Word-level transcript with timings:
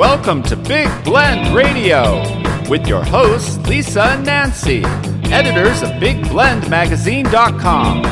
Welcome 0.00 0.42
to 0.44 0.56
Big 0.56 0.88
Blend 1.04 1.54
Radio 1.54 2.22
with 2.70 2.86
your 2.86 3.04
hosts, 3.04 3.58
Lisa 3.68 4.02
and 4.02 4.24
Nancy, 4.24 4.82
editors 5.26 5.82
of 5.82 5.90
BigBlendMagazine.com. 6.00 8.04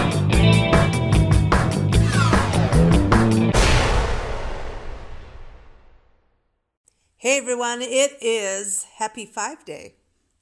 Hey 7.16 7.38
everyone, 7.38 7.80
it 7.80 8.18
is 8.20 8.84
Happy 8.98 9.24
Five 9.24 9.64
Day. 9.64 9.94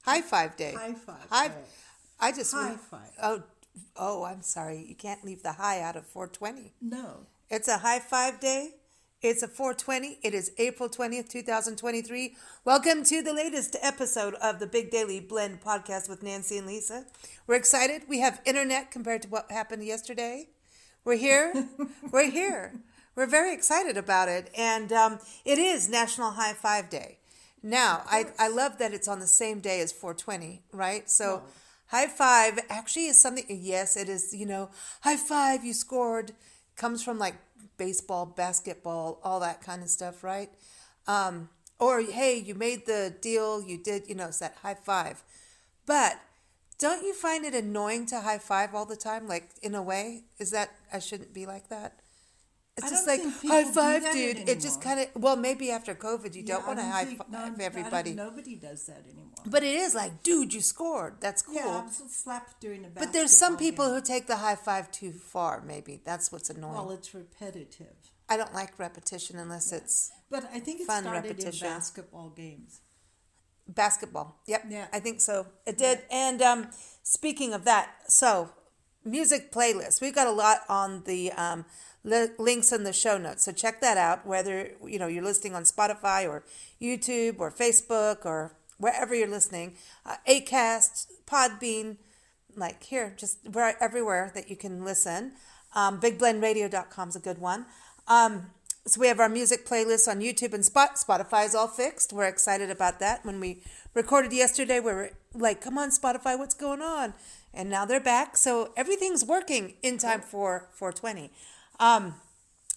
High 0.03 0.19
Five 0.19 0.57
Day. 0.57 0.73
High 0.73 0.95
five, 0.95 1.29
High. 1.29 1.51
I 2.19 2.33
just 2.33 2.53
High 2.53 2.75
five. 2.75 3.11
Oh, 3.23 3.43
oh, 3.95 4.25
I'm 4.25 4.41
sorry. 4.41 4.83
You 4.85 4.95
can't 4.95 5.23
leave 5.23 5.43
the 5.43 5.53
high 5.53 5.79
out 5.79 5.95
of 5.95 6.05
420. 6.07 6.73
No. 6.81 7.19
It's 7.49 7.69
a 7.69 7.77
high 7.77 7.99
five 7.99 8.41
day. 8.41 8.71
It's 9.19 9.41
a 9.41 9.47
420. 9.47 10.19
It 10.21 10.35
is 10.35 10.51
April 10.59 10.87
20th, 10.87 11.27
2023. 11.27 12.35
Welcome 12.63 13.03
to 13.05 13.23
the 13.23 13.33
latest 13.33 13.75
episode 13.81 14.35
of 14.35 14.59
the 14.59 14.67
Big 14.67 14.91
Daily 14.91 15.19
Blend 15.19 15.59
podcast 15.59 16.07
with 16.07 16.21
Nancy 16.21 16.59
and 16.59 16.67
Lisa. 16.67 17.03
We're 17.47 17.55
excited. 17.55 18.03
We 18.07 18.19
have 18.19 18.39
internet 18.45 18.91
compared 18.91 19.23
to 19.23 19.27
what 19.27 19.51
happened 19.51 19.83
yesterday. 19.83 20.49
We're 21.03 21.15
here. 21.15 21.67
We're 22.11 22.29
here. 22.29 22.75
We're 23.15 23.25
very 23.25 23.55
excited 23.55 23.97
about 23.97 24.29
it. 24.29 24.51
And 24.55 24.93
um, 24.93 25.17
it 25.43 25.57
is 25.57 25.89
National 25.89 26.33
High 26.33 26.53
Five 26.53 26.91
Day. 26.91 27.17
Now, 27.63 28.03
I, 28.05 28.25
I 28.37 28.49
love 28.49 28.77
that 28.77 28.93
it's 28.93 29.07
on 29.07 29.19
the 29.19 29.25
same 29.25 29.61
day 29.61 29.81
as 29.81 29.91
420, 29.91 30.61
right? 30.71 31.09
So, 31.09 31.41
high 31.87 32.05
five 32.05 32.59
actually 32.69 33.07
is 33.07 33.19
something, 33.19 33.45
yes, 33.49 33.97
it 33.97 34.09
is, 34.09 34.31
you 34.31 34.45
know, 34.45 34.69
high 35.01 35.17
five, 35.17 35.65
you 35.65 35.73
scored, 35.73 36.33
comes 36.75 37.03
from 37.03 37.17
like 37.17 37.33
baseball, 37.77 38.25
basketball, 38.25 39.19
all 39.23 39.39
that 39.39 39.61
kind 39.61 39.81
of 39.81 39.89
stuff, 39.89 40.23
right? 40.23 40.49
Um, 41.07 41.49
or, 41.79 42.01
hey, 42.01 42.37
you 42.37 42.55
made 42.55 42.85
the 42.85 43.13
deal, 43.21 43.61
you 43.61 43.77
did, 43.77 44.09
you 44.09 44.15
know, 44.15 44.27
it's 44.27 44.39
that 44.39 44.57
high 44.61 44.73
five. 44.73 45.23
But 45.85 46.19
don't 46.79 47.03
you 47.03 47.13
find 47.13 47.45
it 47.45 47.53
annoying 47.53 48.05
to 48.07 48.21
high 48.21 48.39
five 48.39 48.73
all 48.73 48.85
the 48.85 48.95
time? 48.95 49.27
Like, 49.27 49.49
in 49.61 49.75
a 49.75 49.81
way, 49.81 50.23
is 50.39 50.51
that 50.51 50.71
I 50.91 50.99
shouldn't 50.99 51.33
be 51.33 51.45
like 51.45 51.69
that? 51.69 51.99
It's 52.77 52.89
just 52.91 53.07
like 53.07 53.21
high 53.43 53.63
five, 53.63 54.03
dude. 54.13 54.47
It 54.47 54.59
just 54.59 54.81
kind 54.81 54.99
of 54.99 55.07
well, 55.15 55.35
maybe 55.35 55.71
after 55.71 55.95
COVID, 55.95 56.35
you 56.35 56.43
don't 56.43 56.65
want 56.67 56.79
to 56.79 56.85
high 56.85 57.05
think- 57.05 57.17
five 57.17 57.57
no, 57.57 57.65
everybody. 57.65 58.13
Nobody 58.13 58.55
does 58.55 58.85
that 58.85 59.03
anymore. 59.11 59.33
But 59.45 59.63
it 59.63 59.73
is 59.75 59.95
like, 59.95 60.21
dude, 60.23 60.53
you 60.53 60.61
scored. 60.61 61.15
That's 61.19 61.41
cool. 61.41 61.55
Yeah, 61.55 61.83
I'm 61.85 61.89
slapped 62.09 62.59
during 62.61 62.85
a 62.85 62.89
but 62.89 63.13
there's 63.13 63.31
some 63.31 63.57
people 63.57 63.85
game. 63.85 63.95
who 63.95 64.01
take 64.01 64.27
the 64.27 64.37
high 64.37 64.55
five 64.55 64.91
too 64.91 65.11
far. 65.13 65.61
Maybe 65.65 66.01
that's 66.05 66.31
what's 66.31 66.49
annoying. 66.49 66.73
Well, 66.73 66.91
it's 66.91 67.13
repetitive. 67.13 67.95
I 68.29 68.35
don't 68.37 68.53
like 68.53 68.77
repetition 68.77 69.39
unless 69.39 69.71
it's 69.71 70.11
But 70.29 70.43
I 70.53 70.59
think 70.59 70.81
it 70.81 70.87
Fun 70.87 71.03
started 71.03 71.29
repetition. 71.29 71.65
in 71.67 71.73
basketball 71.73 72.29
games. 72.29 72.81
basketball. 73.67 74.41
Yep. 74.47 74.65
Yeah. 74.69 74.87
I 74.93 74.99
think 74.99 75.21
so. 75.21 75.47
It 75.65 75.77
did. 75.77 76.01
And 76.11 76.41
um, 76.41 76.67
speaking 77.03 77.53
of 77.53 77.65
that, 77.65 77.89
so 78.07 78.49
music 79.07 79.51
playlist. 79.51 80.01
We've 80.01 80.15
got 80.15 80.27
a 80.27 80.31
lot 80.31 80.59
on 80.69 81.03
the 81.05 81.31
um, 81.33 81.65
li- 82.03 82.29
links 82.37 82.71
in 82.71 82.83
the 82.83 82.93
show 82.93 83.17
notes. 83.17 83.43
So 83.43 83.51
check 83.51 83.81
that 83.81 83.97
out. 83.97 84.25
Whether 84.25 84.71
you 84.85 84.99
know 84.99 85.07
you're 85.07 85.23
listening 85.23 85.55
on 85.55 85.63
Spotify 85.63 86.27
or 86.27 86.43
YouTube 86.81 87.39
or 87.39 87.51
Facebook 87.51 88.25
or 88.25 88.53
wherever 88.77 89.15
you're 89.15 89.27
listening, 89.27 89.75
uh, 90.05 90.15
Acast, 90.27 91.07
Podbean, 91.25 91.97
like 92.55 92.83
here, 92.83 93.13
just 93.17 93.39
where, 93.51 93.81
everywhere 93.81 94.31
that 94.35 94.49
you 94.49 94.55
can 94.55 94.83
listen. 94.83 95.33
Um, 95.75 95.99
BigBlendRadio.com 95.99 97.09
is 97.09 97.15
a 97.15 97.19
good 97.19 97.39
one. 97.39 97.65
Um, 98.07 98.47
so 98.87 99.01
we 99.01 99.07
have 99.07 99.19
our 99.19 99.27
music 99.27 99.65
playlist 99.67 100.07
on 100.07 100.21
YouTube 100.21 100.53
and 100.53 100.63
Spot. 100.63 100.95
Spotify 100.95 101.45
is 101.45 101.53
all 101.53 101.67
fixed. 101.67 102.13
We're 102.13 102.27
excited 102.27 102.69
about 102.69 102.99
that. 102.99 103.25
When 103.25 103.41
we 103.41 103.61
recorded 103.93 104.31
yesterday, 104.31 104.79
we 104.79 104.93
were 104.93 105.11
like, 105.33 105.59
"Come 105.59 105.77
on, 105.77 105.89
Spotify, 105.89 106.39
what's 106.39 106.55
going 106.55 106.81
on?" 106.81 107.13
And 107.57 107.71
now 107.71 107.85
they're 107.85 107.99
back, 107.99 108.37
so 108.37 108.71
everything's 108.77 109.25
working 109.25 109.73
in 109.81 109.97
time 109.97 110.21
for 110.21 110.69
420. 110.73 111.31
Um, 111.79 112.13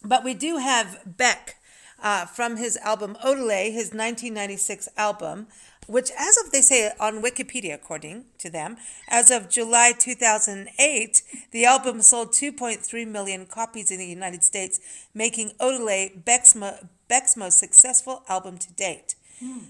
but 0.03 0.25
we 0.25 0.33
do 0.33 0.57
have 0.57 1.03
Beck 1.05 1.57
uh, 2.03 2.25
from 2.25 2.57
his 2.57 2.79
album 2.79 3.15
Odelay, 3.23 3.67
his 3.67 3.93
1996 3.93 4.89
album, 4.97 5.49
which, 5.87 6.11
as 6.19 6.39
of 6.39 6.51
they 6.51 6.63
say 6.63 6.93
on 6.99 7.21
Wikipedia, 7.21 7.75
according 7.75 8.25
to 8.39 8.49
them, 8.49 8.79
as 9.07 9.31
of 9.31 9.51
July 9.51 9.93
2008, 9.93 11.23
the 11.51 11.67
album 11.67 12.01
sold 12.01 12.33
2.3 12.33 13.07
million 13.07 13.45
copies 13.45 13.91
in 13.91 13.99
the 13.99 14.07
United 14.07 14.43
States, 14.43 14.81
making 15.13 15.51
Odelay 15.61 16.25
Beck's, 16.25 16.55
mo- 16.55 16.79
Beck's 17.07 17.37
most 17.37 17.59
successful 17.59 18.23
album 18.31 18.57
to 18.57 18.73
date. 18.73 19.15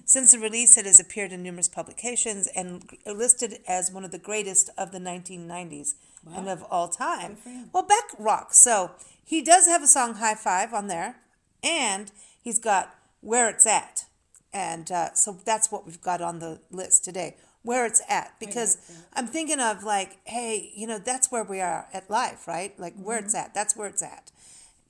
Since 0.05 0.33
the 0.33 0.39
release, 0.39 0.77
it 0.77 0.87
has 0.87 0.99
appeared 0.99 1.33
in 1.33 1.43
numerous 1.43 1.69
publications 1.69 2.49
and 2.57 2.83
listed 3.07 3.59
as 3.69 3.91
one 3.93 4.05
of 4.05 4.11
the 4.11 4.19
greatest 4.19 4.71
of 4.77 4.91
the 4.93 4.99
1990s 4.99 5.95
and 6.37 6.49
of 6.49 6.65
all 6.71 6.89
time. 6.89 7.37
Well, 7.73 7.85
Beck 7.85 8.05
rocks. 8.19 8.59
So 8.59 8.91
he 9.25 9.43
does 9.43 9.67
have 9.67 9.83
a 9.83 9.87
song 9.87 10.15
High 10.15 10.35
Five 10.35 10.73
on 10.75 10.89
there, 10.89 11.17
and 11.63 12.11
he's 12.43 12.59
got 12.59 12.95
Where 13.21 13.49
It's 13.49 13.67
At. 13.67 14.05
And 14.53 14.91
uh, 14.91 15.15
so 15.15 15.39
that's 15.45 15.71
what 15.71 15.87
we've 15.87 16.01
got 16.01 16.21
on 16.21 16.41
the 16.41 16.61
list 16.73 17.05
today, 17.05 17.37
Where 17.63 17.87
It's 17.87 18.03
At. 18.09 18.35
Because 18.41 18.79
I'm 19.15 19.29
thinking 19.29 19.61
of 19.61 19.85
like, 19.85 20.19
hey, 20.25 20.73
you 20.75 20.87
know, 20.87 20.99
that's 20.99 21.31
where 21.31 21.45
we 21.45 21.61
are 21.61 21.87
at 21.93 22.11
life, 22.11 22.49
right? 22.49 22.79
Like 22.79 22.95
where 22.97 23.19
it's 23.19 23.35
at, 23.35 23.55
that's 23.55 23.77
where 23.77 23.89
it's 23.89 24.03
at. 24.03 24.33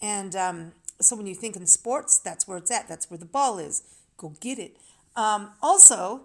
And 0.00 0.34
um, 0.34 0.72
so 1.00 1.14
when 1.16 1.26
you 1.26 1.34
think 1.34 1.56
in 1.56 1.66
sports, 1.66 2.18
that's 2.18 2.48
where 2.48 2.56
it's 2.56 2.70
at. 2.70 2.88
That's 2.88 3.10
where 3.10 3.18
the 3.18 3.26
ball 3.26 3.58
is. 3.58 3.82
Go 4.20 4.34
get 4.38 4.58
it. 4.58 4.76
Um, 5.16 5.52
also, 5.62 6.22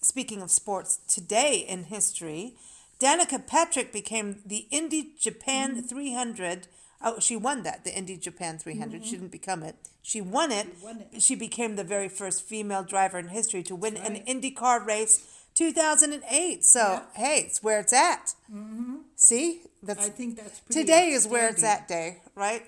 speaking 0.00 0.40
of 0.40 0.52
sports, 0.52 1.00
today 1.08 1.64
in 1.68 1.84
history, 1.84 2.54
Danica 3.00 3.44
Patrick 3.44 3.92
became 3.92 4.40
the 4.46 4.66
Indy 4.70 5.14
Japan 5.18 5.82
300. 5.82 6.68
Oh, 7.02 7.18
she 7.18 7.34
won 7.36 7.64
that, 7.64 7.84
the 7.84 7.92
Indy 7.92 8.16
Japan 8.16 8.56
300. 8.58 9.04
She 9.04 9.12
didn't 9.12 9.32
become 9.32 9.64
it. 9.64 9.74
She 10.00 10.20
won 10.20 10.52
it. 10.52 10.68
won 10.80 11.04
it. 11.12 11.20
She 11.20 11.34
became 11.34 11.74
the 11.74 11.82
very 11.82 12.08
first 12.08 12.44
female 12.44 12.84
driver 12.84 13.18
in 13.18 13.28
history 13.28 13.64
to 13.64 13.74
win 13.74 13.96
an 13.96 14.22
IndyCar 14.26 14.86
race 14.86 15.26
2008. 15.54 16.64
So, 16.64 17.02
hey, 17.14 17.46
it's 17.46 17.64
where 17.64 17.80
it's 17.80 17.92
at. 17.92 18.34
See? 19.16 19.62
That's 19.82 20.06
I 20.06 20.10
think 20.10 20.36
that's 20.36 20.60
pretty 20.60 20.80
Today 20.80 21.08
is 21.10 21.26
where 21.26 21.48
it's 21.48 21.64
at 21.64 21.88
day, 21.88 22.22
right? 22.36 22.62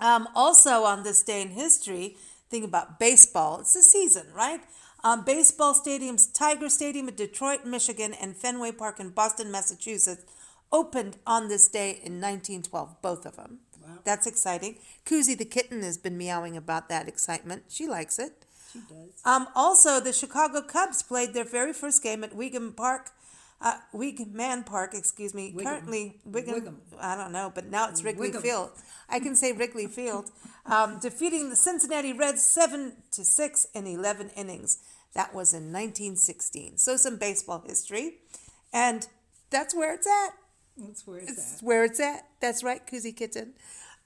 Um, 0.00 0.28
also, 0.34 0.82
on 0.84 1.04
this 1.04 1.22
day 1.22 1.42
in 1.42 1.50
history, 1.50 2.16
think 2.52 2.64
about 2.66 3.00
baseball. 3.00 3.60
It's 3.60 3.72
the 3.72 3.82
season, 3.82 4.26
right? 4.34 4.60
Um, 5.02 5.24
baseball 5.24 5.74
stadiums, 5.74 6.30
Tiger 6.32 6.68
Stadium 6.68 7.08
in 7.08 7.14
Detroit, 7.14 7.64
Michigan, 7.64 8.12
and 8.12 8.36
Fenway 8.36 8.72
Park 8.72 9.00
in 9.00 9.08
Boston, 9.08 9.50
Massachusetts, 9.50 10.22
opened 10.70 11.16
on 11.26 11.48
this 11.48 11.66
day 11.66 11.90
in 11.90 12.20
1912, 12.20 13.00
both 13.00 13.24
of 13.26 13.36
them. 13.36 13.60
Wow. 13.82 13.98
That's 14.04 14.26
exciting. 14.26 14.76
Koozie 15.06 15.36
the 15.36 15.46
kitten 15.46 15.82
has 15.82 15.96
been 15.96 16.18
meowing 16.18 16.56
about 16.56 16.88
that 16.90 17.08
excitement. 17.08 17.64
She 17.68 17.88
likes 17.88 18.18
it. 18.18 18.44
She 18.72 18.80
does. 18.80 19.22
Um, 19.24 19.48
also, 19.56 19.98
the 19.98 20.12
Chicago 20.12 20.60
Cubs 20.60 21.02
played 21.02 21.32
their 21.32 21.44
very 21.44 21.72
first 21.72 22.02
game 22.02 22.22
at 22.22 22.36
Wigan 22.36 22.72
Park, 22.72 23.10
uh, 23.62 23.74
Weeghman 23.94 24.66
Park, 24.66 24.92
excuse 24.94 25.32
me. 25.34 25.52
Currently, 25.52 26.20
Wigan. 26.24 26.76
I 27.00 27.16
don't 27.16 27.32
know, 27.32 27.50
but 27.54 27.70
now 27.70 27.88
it's 27.88 28.02
Wrigley. 28.02 28.32
Field. 28.32 28.70
I 29.08 29.20
can 29.20 29.36
say 29.36 29.52
Wrigley 29.52 29.86
Field, 29.86 30.30
um, 30.66 30.98
defeating 31.02 31.48
the 31.48 31.56
Cincinnati 31.56 32.12
Reds 32.12 32.42
seven 32.42 32.94
to 33.12 33.24
six 33.24 33.66
in 33.74 33.86
eleven 33.86 34.30
innings. 34.36 34.78
That 35.14 35.34
was 35.34 35.52
in 35.52 35.64
1916. 35.72 36.78
So 36.78 36.96
some 36.96 37.18
baseball 37.18 37.62
history, 37.66 38.14
and 38.72 39.06
that's 39.50 39.74
where 39.74 39.94
it's 39.94 40.06
at. 40.06 40.30
That's 40.78 41.06
where 41.06 41.18
it's 41.18 41.30
It's 41.32 41.58
at. 41.60 41.66
where 41.66 41.84
it's 41.84 42.00
at. 42.00 42.26
That's 42.40 42.64
right, 42.64 42.84
Koozie 42.86 43.14
Kitten. 43.14 43.52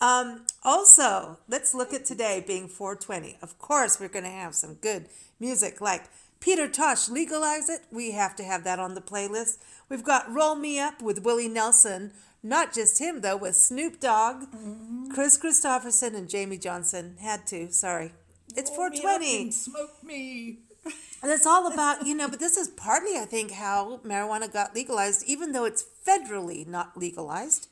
Um, 0.00 0.44
also, 0.64 1.38
let's 1.48 1.75
look 1.75 1.94
at 1.94 2.04
today 2.04 2.44
being 2.46 2.69
420. 2.69 3.38
Of 3.40 3.56
course, 3.58 3.98
we're 4.00 4.08
going 4.08 4.25
to 4.25 4.30
have 4.30 4.54
some 4.54 4.75
good 4.75 5.08
music 5.40 5.80
like 5.80 6.04
Peter 6.40 6.68
Tosh, 6.68 7.08
Legalize 7.08 7.68
It. 7.68 7.82
We 7.90 8.12
have 8.12 8.36
to 8.36 8.44
have 8.44 8.64
that 8.64 8.78
on 8.78 8.94
the 8.94 9.00
playlist. 9.00 9.58
We've 9.88 10.04
got 10.04 10.32
Roll 10.32 10.54
Me 10.54 10.78
Up 10.78 11.02
with 11.02 11.24
Willie 11.24 11.48
Nelson. 11.48 12.12
Not 12.42 12.72
just 12.72 13.00
him, 13.00 13.22
though, 13.22 13.36
with 13.36 13.56
Snoop 13.56 13.98
Dogg, 13.98 14.42
mm-hmm. 14.54 15.10
Kris 15.10 15.38
Kristofferson, 15.38 16.14
and 16.14 16.28
Jamey 16.28 16.60
Johnson. 16.60 17.16
Had 17.20 17.46
to, 17.48 17.72
sorry. 17.72 18.12
It's 18.54 18.70
Roll 18.70 18.90
me 18.90 18.98
up 18.98 19.02
420. 19.02 19.42
and 19.42 19.54
Smoke 19.54 20.04
me. 20.04 20.58
And 21.22 21.32
it's 21.32 21.46
all 21.46 21.72
about, 21.72 22.06
you 22.06 22.14
know, 22.14 22.28
but 22.28 22.38
this 22.38 22.56
is 22.56 22.68
partly, 22.68 23.16
I 23.16 23.24
think, 23.24 23.50
how 23.50 24.00
marijuana 24.04 24.52
got 24.52 24.74
legalized, 24.74 25.24
even 25.26 25.50
though 25.52 25.64
it's 25.64 25.84
federally 26.06 26.64
not 26.66 26.96
legalized. 26.96 27.68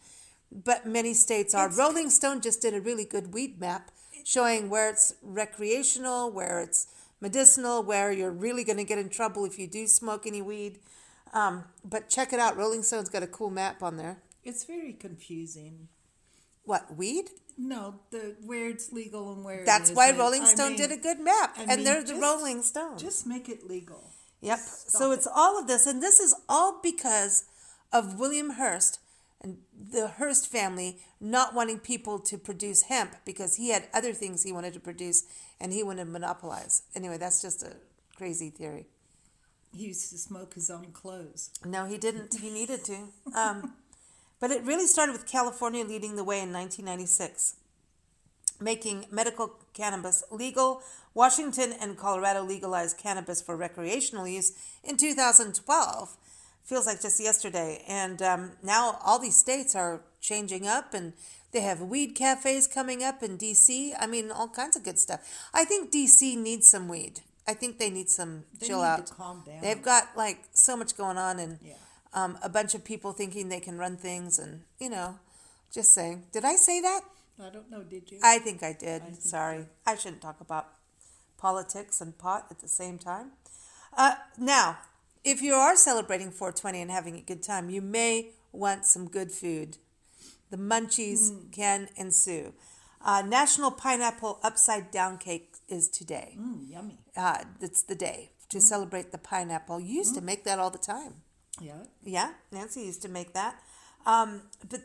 But 0.51 0.87
many 0.87 1.15
states 1.15 1.55
are. 1.55 1.69
Rolling 1.69 2.11
Stone 2.11 2.41
just 2.41 2.63
did 2.63 2.75
a 2.75 2.81
really 2.81 3.05
good 3.05 3.33
weed 3.33 3.61
map 3.61 3.91
showing 4.25 4.71
where 4.71 4.91
it's 4.91 5.15
recreational, 5.23 6.33
where 6.33 6.61
it's 6.61 6.89
medicinal, 7.25 7.83
where 7.83 8.13
you're 8.13 8.31
really 8.47 8.65
going 8.65 8.77
to 8.77 8.85
get 8.85 8.99
in 8.99 9.09
trouble 9.09 9.45
if 9.45 9.59
you 9.59 9.67
do 9.67 9.87
smoke 9.87 10.27
any 10.27 10.43
weed. 10.43 10.79
Um, 11.33 11.65
but 11.85 12.09
check 12.09 12.33
it 12.33 12.39
out. 12.39 12.57
Rolling 12.57 12.83
Stone's 12.85 13.09
got 13.09 13.23
a 13.23 13.27
cool 13.27 13.51
map 13.51 13.83
on 13.83 13.97
there. 13.97 14.19
It's 14.45 14.65
very 14.65 14.93
confusing. 14.93 15.89
What 16.65 16.97
weed? 16.97 17.31
No, 17.57 18.01
the 18.11 18.37
where 18.45 18.69
it's 18.69 18.93
legal 18.93 19.33
and 19.33 19.45
where 19.45 19.61
it 19.61 19.67
That's 19.67 19.91
why 19.93 20.11
Rolling 20.11 20.43
I 20.43 20.47
Stone 20.55 20.71
mean, 20.71 20.79
did 20.79 20.93
a 20.93 20.97
good 20.97 21.21
map, 21.21 21.55
I 21.57 21.63
and 21.63 21.69
mean, 21.77 21.85
they're 21.85 22.03
the 22.03 22.09
just- 22.09 22.21
Rolling 22.21 22.63
Stones. 22.63 23.01
Just 23.03 23.27
make 23.27 23.49
it 23.49 23.67
legal. 23.69 24.11
Yep. 24.41 24.59
Stop 24.59 25.01
so 25.01 25.11
it. 25.11 25.15
it's 25.17 25.29
all 25.35 25.59
of 25.59 25.67
this, 25.67 25.87
and 25.87 26.03
this 26.03 26.21
is 26.21 26.35
all 26.49 26.81
because 26.83 27.45
of 27.93 28.19
William 28.19 28.51
Hearst 28.51 28.99
and 29.45 29.59
the 29.93 30.09
Hearst 30.09 30.51
family 30.51 30.97
not 31.21 31.55
wanting 31.55 31.79
people 31.79 32.19
to 32.19 32.39
produce 32.39 32.83
hemp 32.83 33.15
because 33.27 33.57
he 33.57 33.69
had 33.69 33.89
other 33.93 34.15
things 34.15 34.43
he 34.43 34.53
wanted 34.53 34.73
to 34.73 34.81
produce 34.81 35.25
and 35.61 35.73
he 35.73 35.83
wanted 35.83 36.07
to 36.07 36.11
monopolize. 36.11 36.83
Anyway, 36.97 37.19
that's 37.19 37.43
just 37.43 37.63
a 37.63 37.77
crazy 38.17 38.49
theory. 38.49 38.87
He 39.73 39.89
used 39.89 40.11
to 40.11 40.19
smoke 40.19 40.55
his 40.55 40.71
own 40.71 40.93
clothes. 40.93 41.51
No, 41.65 41.85
he 41.85 41.99
didn't. 41.99 42.41
He 42.41 42.51
needed 42.51 42.85
to. 42.85 43.09
Um, 43.37 43.75
but 44.41 44.51
it 44.51 44.63
really 44.63 44.87
started 44.87 45.13
with 45.13 45.27
California 45.27 45.85
leading 45.85 46.17
the 46.17 46.25
way 46.25 46.41
in 46.41 46.53
1996, 46.53 47.57
making 48.61 49.07
medical 49.11 49.57
cannabis 49.75 50.25
legal. 50.31 50.81
Washington 51.13 51.75
and 51.81 51.99
Colorado 51.99 52.43
legalized 52.43 52.97
cannabis 52.97 53.43
for 53.43 53.57
recreational 53.57 54.27
use 54.27 54.53
in 54.83 54.97
2012. 54.97 56.17
Feels 56.65 56.87
like 56.87 57.01
just 57.03 57.21
yesterday. 57.21 57.85
And 57.89 58.21
um, 58.23 58.53
now 58.63 58.99
all 59.05 59.19
these 59.19 59.37
states 59.37 59.75
are 59.75 60.01
changing 60.21 60.67
up 60.67 60.95
and 60.95 61.13
they 61.53 61.61
have 61.61 61.81
weed 61.81 62.15
cafes 62.15 62.67
coming 62.67 63.03
up 63.05 63.23
in 63.23 63.37
DC. 63.39 63.93
I 63.99 64.07
mean, 64.07 64.31
all 64.31 64.49
kinds 64.49 64.77
of 64.77 64.83
good 64.83 64.99
stuff. 64.99 65.21
I 65.53 65.65
think 65.65 65.93
DC 65.93 66.37
needs 66.37 66.69
some 66.69 66.89
weed. 66.89 67.21
I 67.47 67.53
think 67.55 67.79
they 67.79 67.91
need 67.91 68.09
some 68.09 68.45
They 68.59 68.67
chill 68.69 68.79
need 68.79 68.85
to 68.85 68.89
out. 69.03 69.11
calm 69.17 69.43
down. 69.47 69.61
They've 69.61 69.83
got 69.83 70.17
like 70.17 70.39
so 70.53 70.77
much 70.77 70.97
going 70.97 71.19
on 71.19 71.39
and 71.39 71.59
Yeah. 71.63 71.75
um, 72.15 72.39
a 72.43 72.49
bunch 72.49 72.75
of 72.75 72.83
people 72.85 73.13
thinking 73.13 73.51
they 73.51 73.61
can 73.61 73.77
run 73.77 73.97
things 73.99 74.39
and 74.39 74.63
you 74.81 74.89
know 74.89 75.19
just 75.73 75.93
saying 75.93 76.23
did 76.33 76.45
i 76.45 76.55
say 76.55 76.81
that 76.81 77.01
I 77.39 77.51
don't 77.51 77.69
know. 77.71 77.83
Did 77.83 78.11
you? 78.13 78.19
i 78.23 78.39
think 78.39 78.63
i 78.63 78.73
did 78.73 79.03
think 79.03 79.21
sorry 79.21 79.67
i 79.85 79.97
shouldn't 79.97 80.23
talk 80.23 80.41
about 80.41 80.69
politics 81.37 82.01
and 82.01 82.17
pot 82.17 82.47
at 82.51 82.61
the 82.61 82.69
same 82.69 82.97
time 82.99 83.33
uh, 83.97 84.15
now 84.39 84.79
if 85.25 85.41
you 85.43 85.55
are 85.55 85.77
celebrating 85.77 86.31
420 86.31 86.81
and 86.83 86.91
having 86.91 87.17
a 87.17 87.21
good 87.21 87.43
time 87.43 87.71
you 87.71 87.81
may 87.83 88.31
want 88.53 88.85
some 88.87 89.09
good 89.09 89.31
food 89.33 89.79
the 90.51 90.57
munchies 90.57 91.31
Hmm. 91.31 91.49
can 91.51 91.89
ensue 91.97 92.53
uh, 93.01 93.23
national 93.23 93.71
pineapple 93.71 94.39
upside 94.43 94.91
down 94.91 95.19
cake 95.19 95.55
is 95.69 95.89
today 95.89 96.37
Mm, 96.39 96.71
yummy. 96.71 96.99
uh, 97.17 97.45
it's 97.61 97.83
the 97.83 97.95
day 97.95 98.31
to 98.51 98.61
celebrate 98.61 99.11
the 99.13 99.19
pineapple 99.19 99.81
you 99.81 99.95
used 99.99 100.15
to 100.15 100.21
make 100.21 100.45
that 100.45 100.59
all 100.59 100.71
the 100.71 100.79
time 100.79 101.15
Yeah. 101.61 101.85
yeah, 102.03 102.31
Nancy 102.53 102.81
used 102.83 103.03
to 103.03 103.09
make 103.09 103.33
that. 103.35 103.55
Um, 104.07 104.43
but 104.69 104.83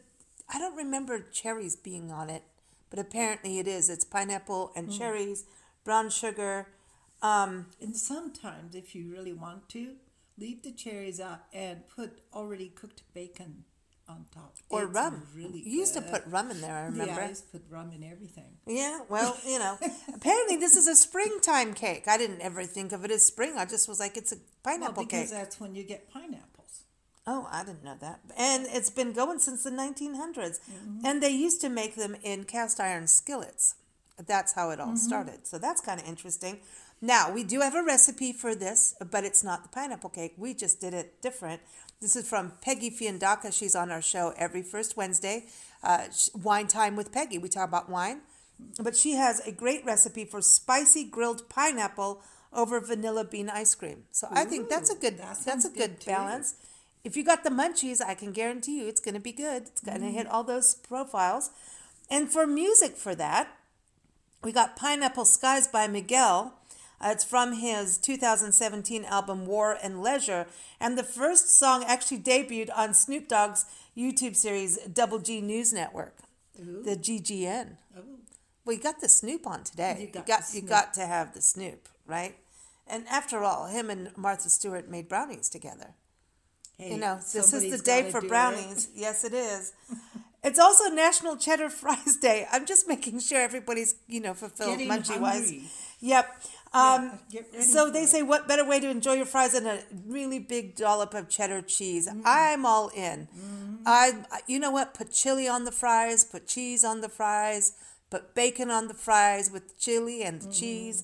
I 0.54 0.60
don't 0.60 0.76
remember 0.78 1.20
cherries 1.20 1.76
being 1.76 2.12
on 2.12 2.30
it, 2.30 2.44
but 2.90 3.00
apparently 3.00 3.58
it 3.60 3.68
is. 3.68 3.90
It's 3.90 4.06
pineapple 4.06 4.72
and 4.76 4.92
cherries, 4.92 5.46
brown 5.84 6.10
sugar. 6.10 6.68
Um, 7.22 7.66
And 7.82 7.96
sometimes, 7.98 8.76
if 8.76 8.94
you 8.96 9.12
really 9.12 9.34
want 9.34 9.68
to, 9.70 9.96
leave 10.40 10.64
the 10.64 10.72
cherries 10.72 11.20
out 11.20 11.40
and 11.54 11.88
put 11.90 12.22
already 12.34 12.70
cooked 12.70 13.04
bacon 13.14 13.64
on 14.08 14.26
top. 14.34 14.56
or 14.70 14.84
It's 14.86 14.94
rum. 14.94 15.24
Really 15.36 15.60
you 15.60 15.80
used 15.80 15.94
to 15.94 16.02
put 16.02 16.24
rum 16.26 16.50
in 16.50 16.62
there, 16.62 16.76
I 16.76 16.86
remember. 16.86 17.14
Yeah, 17.14 17.26
I 17.26 17.30
used 17.30 17.46
to 17.52 17.60
put 17.60 17.64
rum 17.70 17.92
in 17.92 18.04
everything. 18.04 18.58
Yeah, 18.66 19.02
well, 19.08 19.38
you 19.46 19.60
know. 19.60 19.78
apparently 20.16 20.56
this 20.58 20.76
is 20.76 20.88
a 20.88 20.96
springtime 20.96 21.74
cake. 21.76 22.06
I 22.08 22.18
didn't 22.18 22.42
ever 22.42 22.64
think 22.64 22.92
of 22.92 23.06
it 23.06 23.12
as 23.12 23.24
spring. 23.26 23.54
I 23.58 23.66
just 23.66 23.88
was 23.88 24.00
like, 24.00 24.18
it's 24.18 24.32
a 24.32 24.36
Well, 24.38 24.44
pineapple 24.64 25.04
because 25.04 25.30
cake. 25.30 25.38
that's 25.40 25.60
when 25.60 25.76
you 25.76 25.84
get 25.84 26.10
pineapples. 26.12 26.84
Oh, 27.28 27.48
I 27.52 27.64
didn't 27.64 27.84
know 27.84 27.98
that. 28.02 28.22
And 28.36 28.66
it's 28.72 28.90
been 28.90 29.14
going 29.14 29.38
since 29.38 29.64
the 29.64 29.70
1900s. 29.70 30.36
Mm-hmm. 30.36 31.06
And 31.06 31.22
they 31.22 31.30
used 31.30 31.62
to 31.62 31.70
make 31.70 31.96
them 31.96 32.16
in 32.24 32.46
cast 32.46 32.80
iron 32.80 33.06
skillets. 33.06 33.76
That's 34.26 34.54
how 34.54 34.72
it 34.72 34.80
all 34.80 34.88
Mm-hmm. 34.88 34.96
started. 34.96 35.46
So 35.48 35.60
that's 35.60 35.82
kind 35.82 36.02
of 36.02 36.08
interesting. 36.08 36.60
Now, 37.02 37.32
we 37.32 37.44
do 37.44 37.62
have 37.62 37.76
a 37.76 37.84
recipe 37.84 38.34
for 38.34 38.54
this, 38.56 38.94
but 39.10 39.24
it's 39.24 39.44
not 39.44 39.64
the 39.64 39.70
pineapple 39.70 40.10
cake. 40.10 40.34
We 40.38 40.54
just 40.54 40.82
did 40.82 40.94
it 40.94 41.22
different. 41.22 41.62
This 42.02 42.16
is 42.16 42.28
from 42.28 42.54
Peggy 42.62 42.90
Fiandaca. 42.90 43.52
She's 43.52 43.76
on 43.76 43.92
our 43.92 44.02
show 44.02 44.34
every 44.38 44.62
first 44.62 44.98
Wednesday. 44.98 45.46
Uh, 45.82 46.08
wine 46.34 46.68
time 46.68 46.96
with 46.96 47.12
Peggy. 47.12 47.38
We 47.38 47.50
talk 47.50 47.68
about 47.68 47.90
wine. 47.90 48.22
But 48.82 48.96
she 48.96 49.14
has 49.14 49.40
a 49.48 49.52
great 49.52 49.86
recipe 49.86 50.26
for 50.26 50.42
spicy 50.42 51.06
grilled 51.06 51.48
pineapple 51.50 52.22
over 52.52 52.80
vanilla 52.80 53.24
bean 53.24 53.50
ice 53.50 53.76
cream. 53.76 54.04
So 54.12 54.28
I 54.32 54.44
think 54.46 54.70
that's 54.70 54.90
a 54.90 54.96
good 54.96 55.18
that 55.18 55.38
that's 55.46 55.66
a 55.66 55.70
good 55.70 56.00
good 56.00 56.06
balance. 56.06 56.56
If 57.04 57.16
you 57.16 57.24
got 57.24 57.44
the 57.44 57.50
munchies, 57.50 58.02
I 58.06 58.16
can 58.16 58.34
guarantee 58.34 58.80
you 58.80 58.88
it's 58.88 59.00
going 59.00 59.14
to 59.14 59.22
be 59.22 59.32
good. 59.32 59.64
It's 59.64 59.82
going 59.82 60.02
to 60.02 60.08
hit 60.08 60.28
all 60.28 60.44
those 60.44 60.76
profiles. 60.76 61.52
And 62.10 62.30
for 62.30 62.46
music 62.46 62.98
for 62.98 63.16
that, 63.16 63.56
we 64.44 64.52
got 64.52 64.76
Pineapple 64.76 65.26
Skies 65.26 65.68
by 65.68 65.88
Miguel. 65.88 66.59
Uh, 67.02 67.10
it's 67.12 67.24
from 67.24 67.54
his 67.54 67.98
2017 67.98 69.06
album 69.06 69.46
War 69.46 69.78
and 69.82 70.02
Leisure. 70.02 70.48
And 70.80 70.98
the 70.98 71.04
first 71.04 71.58
song 71.58 71.84
actually 71.88 72.20
debuted 72.20 72.70
on 72.76 72.94
Snoop 72.94 73.28
Dogg's 73.28 73.66
YouTube 73.98 74.36
series 74.36 74.78
Double 74.80 75.20
G 75.20 75.42
News 75.42 75.72
Network, 75.74 76.16
the 76.58 76.96
GGN. 76.98 77.78
Oh, 77.98 78.02
Well, 78.66 78.76
you 78.76 78.82
got 78.84 79.00
the 79.02 79.10
Snoop 79.10 79.48
on 79.48 79.64
today. 79.64 79.96
You 80.00 80.08
You 80.08 80.12
got 80.14 80.28
got, 80.28 80.44
you 80.54 80.62
got 80.62 80.94
to 80.96 81.06
have 81.06 81.34
the 81.34 81.42
Snoop, 81.42 81.88
right? 82.06 82.36
And 82.86 83.08
after 83.08 83.44
all, 83.44 83.68
him 83.68 83.90
and 83.90 84.16
Martha 84.18 84.50
Stewart 84.50 84.90
made 84.90 85.08
brownies 85.08 85.48
together. 85.50 85.94
hey, 86.78 86.92
You 86.94 86.98
know, 86.98 87.16
this 87.18 87.54
is 87.54 87.70
the 87.72 87.78
day 87.84 88.10
for 88.12 88.20
do 88.20 88.26
it. 88.26 88.30
brownies. 88.30 88.90
Yes, 88.96 89.24
it 89.24 89.34
is. 89.34 89.74
It's 90.44 90.58
also 90.60 90.90
National 90.90 91.36
Cheddar 91.36 91.70
Fries 91.70 92.16
Day. 92.16 92.48
I'm 92.52 92.66
just 92.66 92.88
making 92.88 93.20
sure 93.20 93.40
everybody's, 93.42 93.96
you 94.08 94.22
know, 94.22 94.34
fulfilled 94.34 94.78
Getting 94.78 94.88
munchy 94.90 95.20
wise. 95.20 95.54
Yep. 96.00 96.42
Um, 96.72 97.20
ready 97.34 97.62
so 97.62 97.90
they 97.90 98.04
it. 98.04 98.10
say, 98.10 98.22
what 98.22 98.48
better 98.48 98.64
way 98.66 98.80
to 98.80 98.90
enjoy 98.90 99.14
your 99.14 99.26
fries 99.26 99.54
than 99.54 99.66
a 99.66 99.80
really 100.06 100.38
big 100.40 100.76
dollop 100.76 101.14
of 101.16 101.28
cheddar 101.30 101.62
cheese? 101.64 102.08
Mm-hmm. 102.08 102.22
I'm 102.26 102.66
all 102.66 102.90
in. 102.90 103.28
I, 103.86 104.24
I- 104.32 104.42
you 104.48 104.60
know 104.60 104.72
what? 104.72 104.94
Put 104.94 105.12
chili 105.12 105.48
on 105.48 105.64
the 105.64 105.72
fries. 105.72 106.24
Put 106.24 106.48
cheese 106.48 106.84
on 106.84 107.02
the 107.02 107.10
fries. 107.10 107.74
Put 108.12 108.36
bacon 108.36 108.70
on 108.72 108.88
the 108.88 108.94
fries 108.94 109.50
with 109.52 109.78
chili 109.80 110.24
and 110.24 110.42
the 110.42 110.46
Mm-hmm. 110.46 110.52
cheese. 110.60 111.04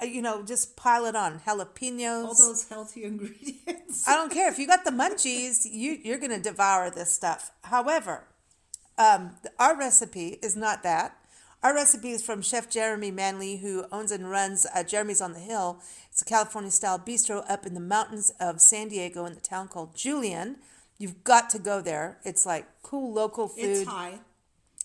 Uh, 0.00 0.04
you 0.04 0.20
know, 0.20 0.42
just 0.42 0.76
pile 0.76 1.06
it 1.06 1.16
on. 1.16 1.40
Jalapenos. 1.46 2.24
All 2.26 2.34
those 2.34 2.68
healthy 2.68 3.04
ingredients. 3.10 4.06
I 4.06 4.14
don't 4.14 4.30
care 4.30 4.48
if 4.50 4.58
you 4.58 4.66
got 4.66 4.84
the 4.84 4.90
munchies, 4.90 5.66
you 5.70 5.98
you're 6.04 6.18
gonna 6.18 6.38
devour 6.38 6.90
this 6.90 7.10
stuff. 7.14 7.50
However, 7.64 8.24
um, 8.98 9.36
our 9.58 9.74
recipe 9.78 10.38
is 10.42 10.54
not 10.56 10.82
that. 10.82 11.16
Our 11.62 11.74
recipe 11.74 12.10
is 12.10 12.22
from 12.22 12.42
Chef 12.42 12.70
Jeremy 12.70 13.10
Manley, 13.10 13.56
who 13.56 13.86
owns 13.90 14.12
and 14.12 14.30
runs 14.30 14.66
uh, 14.74 14.82
Jeremy's 14.82 15.20
on 15.20 15.32
the 15.32 15.40
Hill. 15.40 15.80
It's 16.10 16.22
a 16.22 16.24
California 16.24 16.70
style 16.70 16.98
bistro 16.98 17.44
up 17.50 17.66
in 17.66 17.74
the 17.74 17.80
mountains 17.80 18.32
of 18.38 18.60
San 18.60 18.88
Diego 18.88 19.24
in 19.24 19.34
the 19.34 19.40
town 19.40 19.68
called 19.68 19.96
Julian. 19.96 20.56
You've 20.98 21.24
got 21.24 21.50
to 21.50 21.58
go 21.58 21.80
there. 21.80 22.18
It's 22.24 22.46
like 22.46 22.66
cool 22.82 23.12
local 23.12 23.48
food. 23.48 23.64
It's 23.64 23.88
high. 23.88 24.20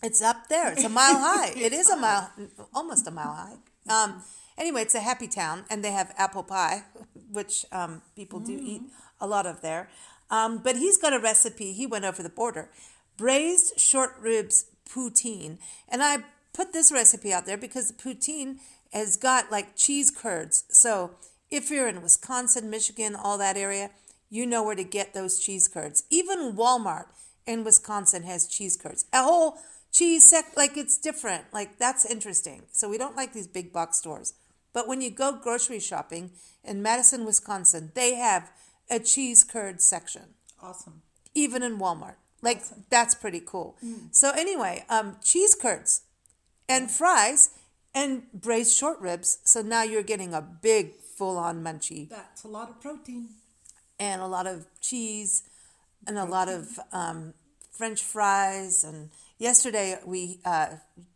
It's 0.04 0.22
up 0.22 0.48
there. 0.48 0.72
It's 0.72 0.84
a 0.84 0.90
mile 0.90 1.16
high. 1.20 1.52
It's 1.56 1.76
is 1.76 1.90
a 1.90 1.98
mile, 1.98 2.32
almost 2.74 3.08
a 3.08 3.12
mile 3.12 3.34
high. 3.34 3.58
Um, 3.88 4.24
anyway, 4.58 4.82
it's 4.82 4.96
a 4.96 5.00
happy 5.02 5.28
town, 5.28 5.66
and 5.70 5.84
they 5.84 5.92
have 5.92 6.14
apple 6.18 6.44
pie, 6.44 6.84
which 7.32 7.66
um, 7.72 8.02
people 8.16 8.40
do 8.40 8.60
eat 8.62 8.82
a 9.20 9.28
lot 9.28 9.46
of 9.46 9.62
there. 9.62 9.90
Um, 10.30 10.60
but 10.60 10.78
he's 10.78 10.98
got 10.98 11.14
a 11.14 11.20
recipe. 11.20 11.74
He 11.74 11.86
went 11.86 12.06
over 12.06 12.24
the 12.24 12.30
border, 12.30 12.70
braised 13.18 13.80
short 13.80 14.16
ribs 14.20 14.66
poutine, 14.90 15.60
and 15.88 16.02
I 16.02 16.24
put 16.54 16.74
this 16.74 16.92
recipe 16.92 17.32
out 17.34 17.46
there 17.46 17.58
because 17.58 17.88
the 17.92 17.94
poutine 17.94 18.58
has 18.94 19.16
got 19.18 19.52
like 19.52 19.76
cheese 19.76 20.12
curds. 20.12 20.66
So 20.70 21.12
if 21.50 21.70
you're 21.70 21.88
in 21.88 22.02
Wisconsin, 22.02 22.70
Michigan, 22.70 23.16
all 23.16 23.38
that 23.38 23.58
area, 23.58 23.92
you 24.30 24.46
know 24.46 24.64
where 24.64 24.76
to 24.76 24.84
get 24.84 25.14
those 25.14 25.40
cheese 25.40 25.68
curds. 25.68 26.04
Even 26.10 26.54
Walmart 26.54 27.06
in 27.46 27.64
Wisconsin 27.64 28.24
has 28.24 28.48
cheese 28.48 28.78
curds. 28.78 29.06
A 29.14 29.24
whole 29.24 29.58
cheese 29.92 30.30
sec 30.30 30.56
like 30.56 30.78
it's 30.78 30.98
different. 30.98 31.46
Like 31.54 31.78
that's 31.78 32.06
interesting. 32.06 32.64
So 32.72 32.90
we 32.90 32.98
don't 32.98 33.16
like 33.18 33.34
these 33.34 33.48
big 33.48 33.72
box 33.74 33.98
stores. 33.98 34.34
But 34.74 34.88
when 34.88 35.02
you 35.02 35.10
go 35.12 35.34
grocery 35.34 35.82
shopping 35.82 36.32
in 36.64 36.82
Madison, 36.82 37.26
Wisconsin, 37.26 37.92
they 37.94 38.16
have 38.16 38.52
a 38.90 39.00
cheese 39.00 39.44
curd 39.44 39.82
section 39.82 40.34
Awesome. 40.62 41.02
even 41.34 41.62
in 41.64 41.78
Walmart. 41.78 42.16
Like 42.42 42.62
that's 42.90 43.16
pretty 43.16 43.42
cool. 43.46 43.78
So 44.12 44.32
anyway, 44.32 44.86
um, 44.90 45.18
cheese 45.24 45.56
curds 45.56 46.04
and 46.72 46.90
fries 46.90 47.50
and 47.94 48.24
braised 48.34 48.76
short 48.76 49.00
ribs. 49.00 49.40
So 49.44 49.62
now 49.62 49.84
you're 49.84 50.04
getting 50.14 50.34
a 50.34 50.42
big 50.42 50.96
full-on 51.18 51.62
munchie 51.64 52.10
That's 52.10 52.44
a 52.44 52.48
lot 52.48 52.70
of 52.70 52.80
protein. 52.82 53.30
and 54.00 54.22
a 54.22 54.28
lot 54.28 54.48
of 54.48 54.66
cheese 54.90 55.44
and 56.08 56.18
a 56.18 56.26
lot 56.26 56.48
of 56.50 56.80
um, 56.92 57.34
French 57.72 58.02
fries. 58.02 58.84
And 58.84 59.10
yesterday 59.38 59.98
we 60.06 60.40
uh, 60.46 60.68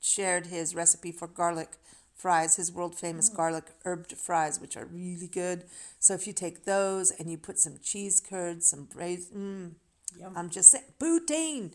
shared 0.02 0.48
his 0.48 0.76
recipe 0.76 1.12
for 1.12 1.28
garlic 1.28 1.72
fries, 2.14 2.56
his 2.56 2.72
world 2.72 2.96
famous 2.96 3.30
garlic 3.30 3.66
herbed 3.86 4.14
fries, 4.18 4.60
which 4.62 4.76
are 4.78 4.86
really 4.86 5.28
good. 5.28 5.64
So 6.00 6.14
if 6.14 6.28
you 6.28 6.34
take 6.34 6.66
those 6.66 7.12
and 7.12 7.30
you 7.32 7.38
put 7.38 7.58
some 7.60 7.78
cheese 7.84 8.20
curds, 8.22 8.68
some 8.68 8.86
braised, 8.86 9.34
mm, 9.34 9.72
Yum. 10.20 10.34
I'm 10.38 10.50
just 10.50 10.72
saying, 10.72 10.86
poutine. 11.00 11.74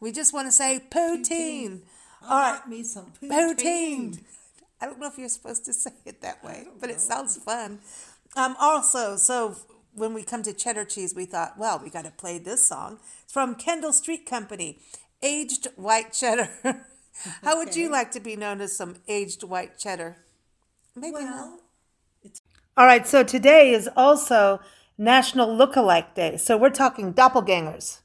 We 0.00 0.12
just 0.12 0.32
want 0.32 0.46
to 0.48 0.52
say 0.52 0.80
poutine. 0.90 1.80
I'll 1.80 1.80
All 2.22 2.38
right, 2.38 2.58
got 2.58 2.68
me 2.68 2.82
some 2.82 3.12
poutine. 3.20 3.30
poutine. 3.30 4.20
I 4.80 4.86
don't 4.86 4.98
know 4.98 5.08
if 5.08 5.18
you're 5.18 5.28
supposed 5.28 5.64
to 5.66 5.72
say 5.74 5.92
it 6.04 6.20
that 6.22 6.42
way, 6.44 6.66
but 6.80 6.90
it 6.90 7.00
sounds 7.00 7.36
fun. 7.36 7.80
Um, 8.36 8.56
also, 8.60 9.16
so 9.16 9.56
when 9.94 10.14
we 10.14 10.22
come 10.22 10.42
to 10.44 10.52
cheddar 10.52 10.84
cheese, 10.84 11.14
we 11.14 11.24
thought, 11.24 11.58
well, 11.58 11.80
we 11.82 11.90
got 11.90 12.04
to 12.04 12.10
play 12.10 12.38
this 12.38 12.66
song. 12.66 12.98
It's 13.24 13.32
from 13.32 13.54
Kendall 13.54 13.92
Street 13.92 14.26
Company, 14.26 14.78
Aged 15.22 15.68
White 15.76 16.12
Cheddar. 16.12 16.50
How 17.42 17.58
would 17.58 17.76
you 17.76 17.90
like 17.90 18.10
to 18.12 18.20
be 18.20 18.36
known 18.36 18.60
as 18.60 18.76
some 18.76 18.96
aged 19.08 19.42
white 19.42 19.78
cheddar? 19.78 20.16
Maybe 20.94 21.24
not. 21.24 21.60
Well, 22.22 22.32
All 22.76 22.86
right, 22.86 23.06
so 23.06 23.22
today 23.22 23.72
is 23.72 23.88
also 23.96 24.60
National 24.96 25.48
Lookalike 25.48 26.14
Day. 26.14 26.36
So 26.36 26.56
we're 26.56 26.70
talking 26.70 27.12
doppelgangers 27.12 28.00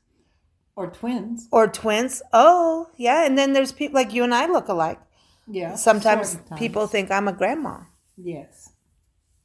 or 0.75 0.87
twins. 0.87 1.47
or 1.51 1.67
twins. 1.67 2.21
Oh, 2.33 2.89
yeah. 2.97 3.25
And 3.25 3.37
then 3.37 3.53
there's 3.53 3.71
people 3.71 3.95
like 3.95 4.13
you 4.13 4.23
and 4.23 4.33
I 4.33 4.45
look 4.47 4.67
alike. 4.67 4.99
Yeah. 5.47 5.75
Sometimes 5.75 6.29
sometimes. 6.29 6.59
people 6.59 6.87
think 6.87 7.11
I'm 7.11 7.27
a 7.27 7.33
grandma. 7.33 7.81
Yes, 8.17 8.71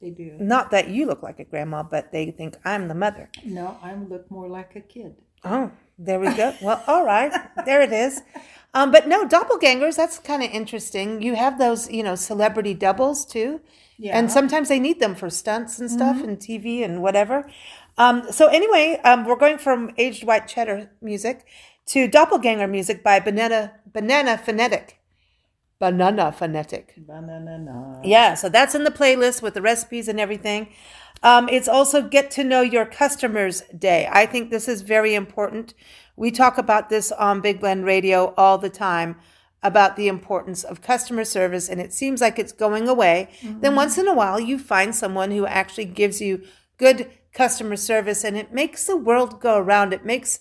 they 0.01 0.09
do. 0.09 0.37
Not 0.39 0.71
that 0.71 0.87
you 0.87 1.05
look 1.05 1.21
like 1.21 1.39
a 1.39 1.43
grandma, 1.45 1.83
but 1.83 2.11
they 2.11 2.31
think 2.31 2.55
I'm 2.65 2.87
the 2.87 2.95
mother. 2.95 3.29
No, 3.45 3.77
I 3.83 3.93
look 3.95 4.29
more 4.31 4.47
like 4.47 4.75
a 4.75 4.81
kid. 4.81 5.15
Oh, 5.43 5.71
there 5.99 6.19
we 6.19 6.33
go. 6.35 6.55
Well, 6.61 6.83
all 6.87 7.05
right. 7.05 7.31
There 7.65 7.81
it 7.81 7.91
is. 7.91 8.21
Um, 8.73 8.91
but 8.91 9.07
no, 9.07 9.27
doppelgangers, 9.27 9.97
that's 9.97 10.17
kind 10.19 10.41
of 10.41 10.49
interesting. 10.51 11.21
You 11.21 11.35
have 11.35 11.59
those, 11.59 11.89
you 11.91 12.03
know, 12.03 12.15
celebrity 12.15 12.73
doubles 12.73 13.25
too. 13.25 13.59
Yeah. 13.97 14.17
And 14.17 14.31
sometimes 14.31 14.69
they 14.69 14.79
need 14.79 14.99
them 14.99 15.13
for 15.13 15.29
stunts 15.29 15.77
and 15.79 15.91
stuff 15.91 16.23
and 16.23 16.39
TV 16.39 16.83
and 16.83 17.03
whatever. 17.03 17.47
Um, 17.97 18.31
so 18.31 18.47
anyway, 18.47 18.99
um, 19.03 19.25
we're 19.25 19.35
going 19.35 19.57
from 19.57 19.91
aged 19.97 20.23
white 20.23 20.47
cheddar 20.47 20.91
music 21.01 21.45
to 21.87 22.07
doppelganger 22.07 22.67
music 22.67 23.03
by 23.03 23.19
Banana 23.19 23.73
Banana 23.91 24.37
Phonetic. 24.37 24.99
Banana 25.79 26.31
Phonetic. 26.31 26.93
Banana. 26.97 28.01
Yeah, 28.03 28.35
so 28.35 28.49
that's 28.49 28.75
in 28.75 28.83
the 28.83 28.91
playlist 28.91 29.41
with 29.41 29.55
the 29.55 29.61
recipes 29.61 30.07
and 30.07 30.19
everything. 30.19 30.69
Um, 31.23 31.49
it's 31.49 31.67
also 31.67 32.01
Get 32.01 32.31
to 32.31 32.43
Know 32.43 32.61
Your 32.61 32.85
Customers 32.85 33.63
Day. 33.77 34.07
I 34.11 34.25
think 34.25 34.49
this 34.49 34.67
is 34.67 34.81
very 34.81 35.15
important. 35.15 35.73
We 36.15 36.31
talk 36.31 36.57
about 36.57 36.89
this 36.89 37.11
on 37.11 37.41
Big 37.41 37.59
Blend 37.59 37.85
Radio 37.85 38.33
all 38.37 38.57
the 38.57 38.69
time 38.69 39.17
about 39.63 39.95
the 39.95 40.07
importance 40.07 40.63
of 40.63 40.81
customer 40.81 41.23
service, 41.23 41.69
and 41.69 41.79
it 41.79 41.93
seems 41.93 42.21
like 42.21 42.39
it's 42.39 42.51
going 42.51 42.87
away. 42.87 43.29
Then 43.43 43.75
once 43.75 43.97
in 43.97 44.07
a 44.07 44.13
while, 44.13 44.39
you 44.39 44.57
find 44.57 44.95
someone 44.95 45.31
who 45.31 45.45
actually 45.45 45.85
gives 45.85 46.19
you 46.21 46.43
good 46.77 47.09
customer 47.33 47.75
service, 47.75 48.23
and 48.23 48.37
it 48.37 48.53
makes 48.53 48.85
the 48.85 48.97
world 48.97 49.39
go 49.39 49.57
around. 49.57 49.93
It 49.93 50.05
makes 50.05 50.39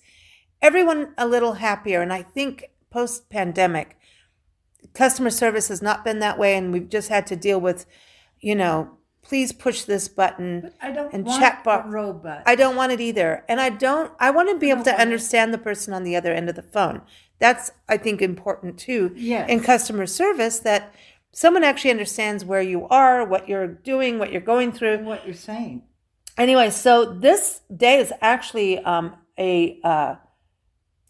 everyone 0.60 1.14
a 1.16 1.26
little 1.26 1.54
happier. 1.54 2.02
And 2.02 2.12
I 2.12 2.22
think 2.22 2.70
post 2.90 3.30
pandemic, 3.30 3.96
customer 4.94 5.30
service 5.30 5.68
has 5.68 5.82
not 5.82 6.04
been 6.04 6.18
that 6.20 6.38
way, 6.38 6.56
and 6.56 6.72
we've 6.72 6.88
just 6.88 7.08
had 7.08 7.26
to 7.28 7.36
deal 7.36 7.60
with, 7.60 7.86
you 8.40 8.54
know, 8.54 8.98
please 9.22 9.52
push 9.52 9.82
this 9.82 10.08
button. 10.08 10.72
I 10.80 10.90
don't 10.90 11.12
and 11.12 11.24
want 11.24 11.42
chatbot. 11.42 11.86
a 11.86 11.88
robot. 11.88 12.42
I 12.46 12.54
don't 12.56 12.76
want 12.76 12.92
it 12.92 13.00
either, 13.00 13.44
and 13.48 13.60
I 13.60 13.70
don't. 13.70 14.12
I 14.18 14.30
want 14.30 14.48
to 14.50 14.58
be 14.58 14.70
able 14.70 14.84
to 14.84 15.00
understand 15.00 15.54
the 15.54 15.58
person 15.58 15.92
on 15.92 16.04
the 16.04 16.16
other 16.16 16.32
end 16.32 16.48
of 16.48 16.56
the 16.56 16.62
phone. 16.62 17.02
That's 17.38 17.70
I 17.88 17.96
think 17.96 18.20
important 18.20 18.78
too. 18.78 19.12
Yes. 19.14 19.48
In 19.48 19.60
customer 19.60 20.06
service, 20.06 20.58
that 20.60 20.92
someone 21.32 21.64
actually 21.64 21.90
understands 21.90 22.44
where 22.44 22.62
you 22.62 22.86
are, 22.88 23.24
what 23.24 23.48
you're 23.48 23.68
doing, 23.68 24.18
what 24.18 24.32
you're 24.32 24.40
going 24.40 24.72
through. 24.72 24.94
and 24.94 25.06
what 25.06 25.24
you're 25.24 25.34
saying. 25.34 25.82
Anyway, 26.40 26.70
so 26.70 27.04
this 27.04 27.60
day 27.74 27.98
is 27.98 28.14
actually 28.22 28.78
um, 28.78 29.14
a 29.38 29.78
uh, 29.84 30.14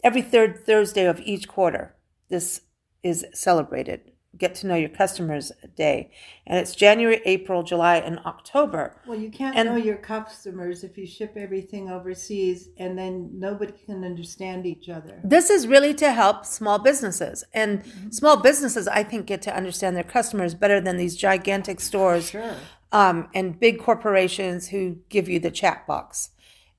every 0.03 0.21
third 0.21 0.65
Thursday 0.65 1.05
of 1.05 1.21
each 1.21 1.47
quarter. 1.47 1.95
This 2.27 2.61
is 3.01 3.25
celebrated. 3.33 4.01
Get 4.37 4.55
to 4.55 4.67
know 4.67 4.75
your 4.75 4.89
customers 4.89 5.53
day, 5.77 6.11
and 6.45 6.57
it's 6.59 6.75
January, 6.75 7.21
April, 7.25 7.63
July, 7.63 7.95
and 7.97 8.19
October. 8.25 8.97
Well, 9.07 9.17
you 9.19 9.29
can't 9.29 9.55
And- 9.57 9.69
know 9.69 9.75
your 9.77 9.97
customers 9.97 10.83
if 10.83 10.97
you 10.97 11.07
ship 11.07 11.33
everything 11.37 11.89
overseas 11.89 12.69
and 12.77 12.97
then 12.97 13.29
nobody 13.33 13.73
can 13.85 14.03
understand 14.03 14.65
each 14.65 14.89
other. 14.89 15.19
This 15.23 15.49
is 15.49 15.65
really 15.65 15.93
to 15.95 16.11
help 16.11 16.45
small 16.45 16.77
businesses, 16.79 17.45
and 17.53 17.83
small 18.09 18.35
businesses, 18.37 18.85
I 18.87 19.03
think, 19.03 19.27
get 19.27 19.41
to 19.43 19.55
understand 19.55 19.95
their 19.95 20.03
customers 20.17 20.55
better 20.55 20.81
than 20.81 20.97
these 20.97 21.15
gigantic 21.15 21.79
stores 21.79 22.29
Sure. 22.31 22.55
Um, 22.91 23.29
and 23.33 23.59
big 23.59 23.79
corporations 23.79 24.69
who 24.69 24.97
give 25.09 25.29
you 25.29 25.39
the 25.39 25.51
chat 25.51 25.85
box. 25.87 26.31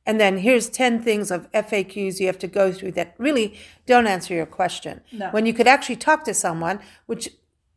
And 0.04 0.21
then 0.21 0.38
here's 0.38 0.69
10 0.69 1.00
things 1.02 1.31
of 1.31 1.50
FAQs 1.52 2.19
you 2.19 2.26
have 2.26 2.38
to 2.40 2.49
go 2.49 2.73
through 2.73 2.92
that 2.92 3.14
really 3.19 3.54
don't 3.87 4.07
answer 4.09 4.35
your 4.35 4.47
question. 4.47 5.00
No. 5.12 5.31
When 5.31 5.47
you 5.47 5.54
could 5.54 5.69
actually 5.69 5.97
talk 5.97 6.25
to 6.25 6.35
someone, 6.35 6.81
which 7.07 7.28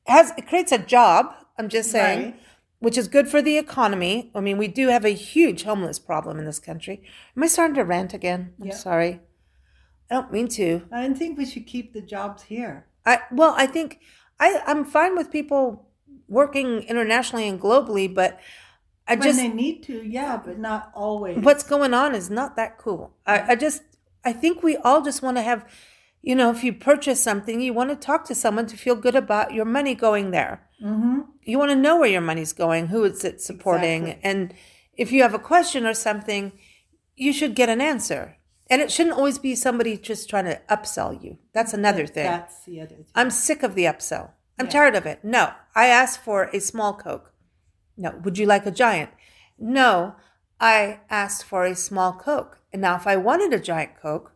has 0.08 0.32
it 0.38 0.48
creates 0.48 0.72
a 0.72 0.80
job, 0.80 1.34
I'm 1.58 1.70
just 1.70 1.92
saying, 1.92 2.24
Right. 2.24 2.40
which 2.80 2.98
is 2.98 3.08
good 3.08 3.28
for 3.30 3.42
the 3.44 3.58
economy. 3.58 4.32
I 4.34 4.40
mean, 4.42 4.58
we 4.58 4.68
do 4.68 4.88
have 4.88 5.06
a 5.06 5.10
huge 5.14 5.64
homeless 5.64 6.00
problem 6.00 6.40
in 6.40 6.46
this 6.46 6.60
country. 6.60 7.04
Am 7.38 7.44
I 7.44 7.48
starting 7.48 7.76
to 7.76 7.84
rant 7.84 8.14
again? 8.14 8.54
I'm 8.60 8.68
Yeah. 8.68 8.74
sorry. 8.76 9.22
I 10.10 10.16
don't 10.16 10.32
mean 10.32 10.48
to. 10.50 10.82
I 10.92 11.08
think 11.14 11.38
we 11.38 11.46
should 11.46 11.66
keep 11.68 11.94
the 11.94 12.02
jobs 12.02 12.44
here. 12.44 12.86
I 13.06 13.20
well, 13.32 13.54
I 13.56 13.68
think 13.68 14.00
I 14.40 14.62
I'm 14.66 14.84
fine 14.84 15.16
with 15.16 15.32
people 15.32 15.88
working 16.28 16.82
internationally 16.84 17.48
and 17.48 17.60
globally, 17.60 18.14
but 18.14 18.40
I 19.08 19.16
When 19.16 19.24
just 19.24 19.40
they 19.40 19.48
need 19.50 19.84
to, 19.84 20.02
yeah, 20.04 20.42
but 20.44 20.58
not 20.58 20.92
always. 20.96 21.38
what's 21.38 21.64
going 21.64 21.94
on 21.94 22.16
is 22.16 22.30
not 22.30 22.56
that 22.56 22.78
cool. 22.78 23.14
I, 23.26 23.52
I 23.52 23.56
just 23.56 23.84
I 24.24 24.34
think 24.34 24.64
we 24.64 24.78
all 24.78 25.02
just 25.04 25.22
want 25.22 25.38
to 25.38 25.44
have, 25.44 25.70
you 26.24 26.36
know, 26.36 26.50
if 26.50 26.64
you 26.64 26.74
purchase 26.74 27.22
something, 27.22 27.62
you 27.62 27.74
want 27.74 27.92
to 27.92 27.96
talk 27.96 28.26
to 28.26 28.36
someone 28.36 28.66
to 28.68 28.76
feel 28.78 28.96
good 28.96 29.16
about 29.16 29.54
your 29.54 29.66
money 29.66 29.94
going 29.94 30.32
there. 30.32 30.68
Mm-hmm. 30.84 31.20
You 31.44 31.60
want 31.60 31.70
to 31.72 31.76
know 31.76 31.98
where 32.00 32.10
your 32.10 32.22
money's 32.22 32.52
going, 32.54 32.88
who 32.88 33.04
it's 33.04 33.24
it 33.24 33.42
supporting, 33.42 34.04
Exactly. 34.08 34.30
and 34.30 34.54
if 34.98 35.12
you 35.12 35.22
have 35.22 35.34
a 35.36 35.40
question 35.40 35.86
or 35.86 35.94
something, 35.94 36.54
you 37.16 37.32
should 37.32 37.54
get 37.56 37.70
an 37.70 37.82
answer. 37.82 38.38
And 38.68 38.82
it 38.82 38.92
shouldn't 38.92 39.16
always 39.16 39.38
be 39.38 39.54
somebody 39.54 39.96
just 39.96 40.28
trying 40.28 40.46
to 40.46 40.60
upsell 40.70 41.24
you. 41.24 41.38
That's 41.54 41.74
another 41.74 42.08
thing. 42.08 42.26
That's 42.26 42.64
the 42.66 42.82
other 42.82 42.96
thing. 42.96 43.06
I'm 43.14 43.30
sick 43.30 43.62
of 43.62 43.76
the 43.76 43.84
upsell. 43.84 44.32
I'm 44.58 44.68
tired 44.70 44.96
of 44.96 45.06
it. 45.06 45.24
No, 45.24 45.52
I 45.76 45.88
asked 45.88 46.22
for 46.24 46.46
a 46.54 46.60
small 46.60 46.94
Coke. 46.94 47.34
No, 47.98 48.20
would 48.24 48.38
you 48.38 48.46
like 48.46 48.66
a 48.66 48.72
giant? 48.72 49.10
No, 49.58 50.16
I 50.60 51.00
asked 51.10 51.44
for 51.44 51.66
a 51.66 51.76
small 51.76 52.14
Coke. 52.14 52.60
And 52.72 52.82
now, 52.82 52.96
if 52.96 53.08
I 53.08 53.18
wanted 53.18 53.54
a 53.54 53.60
giant 53.60 53.96
Coke, 54.02 54.34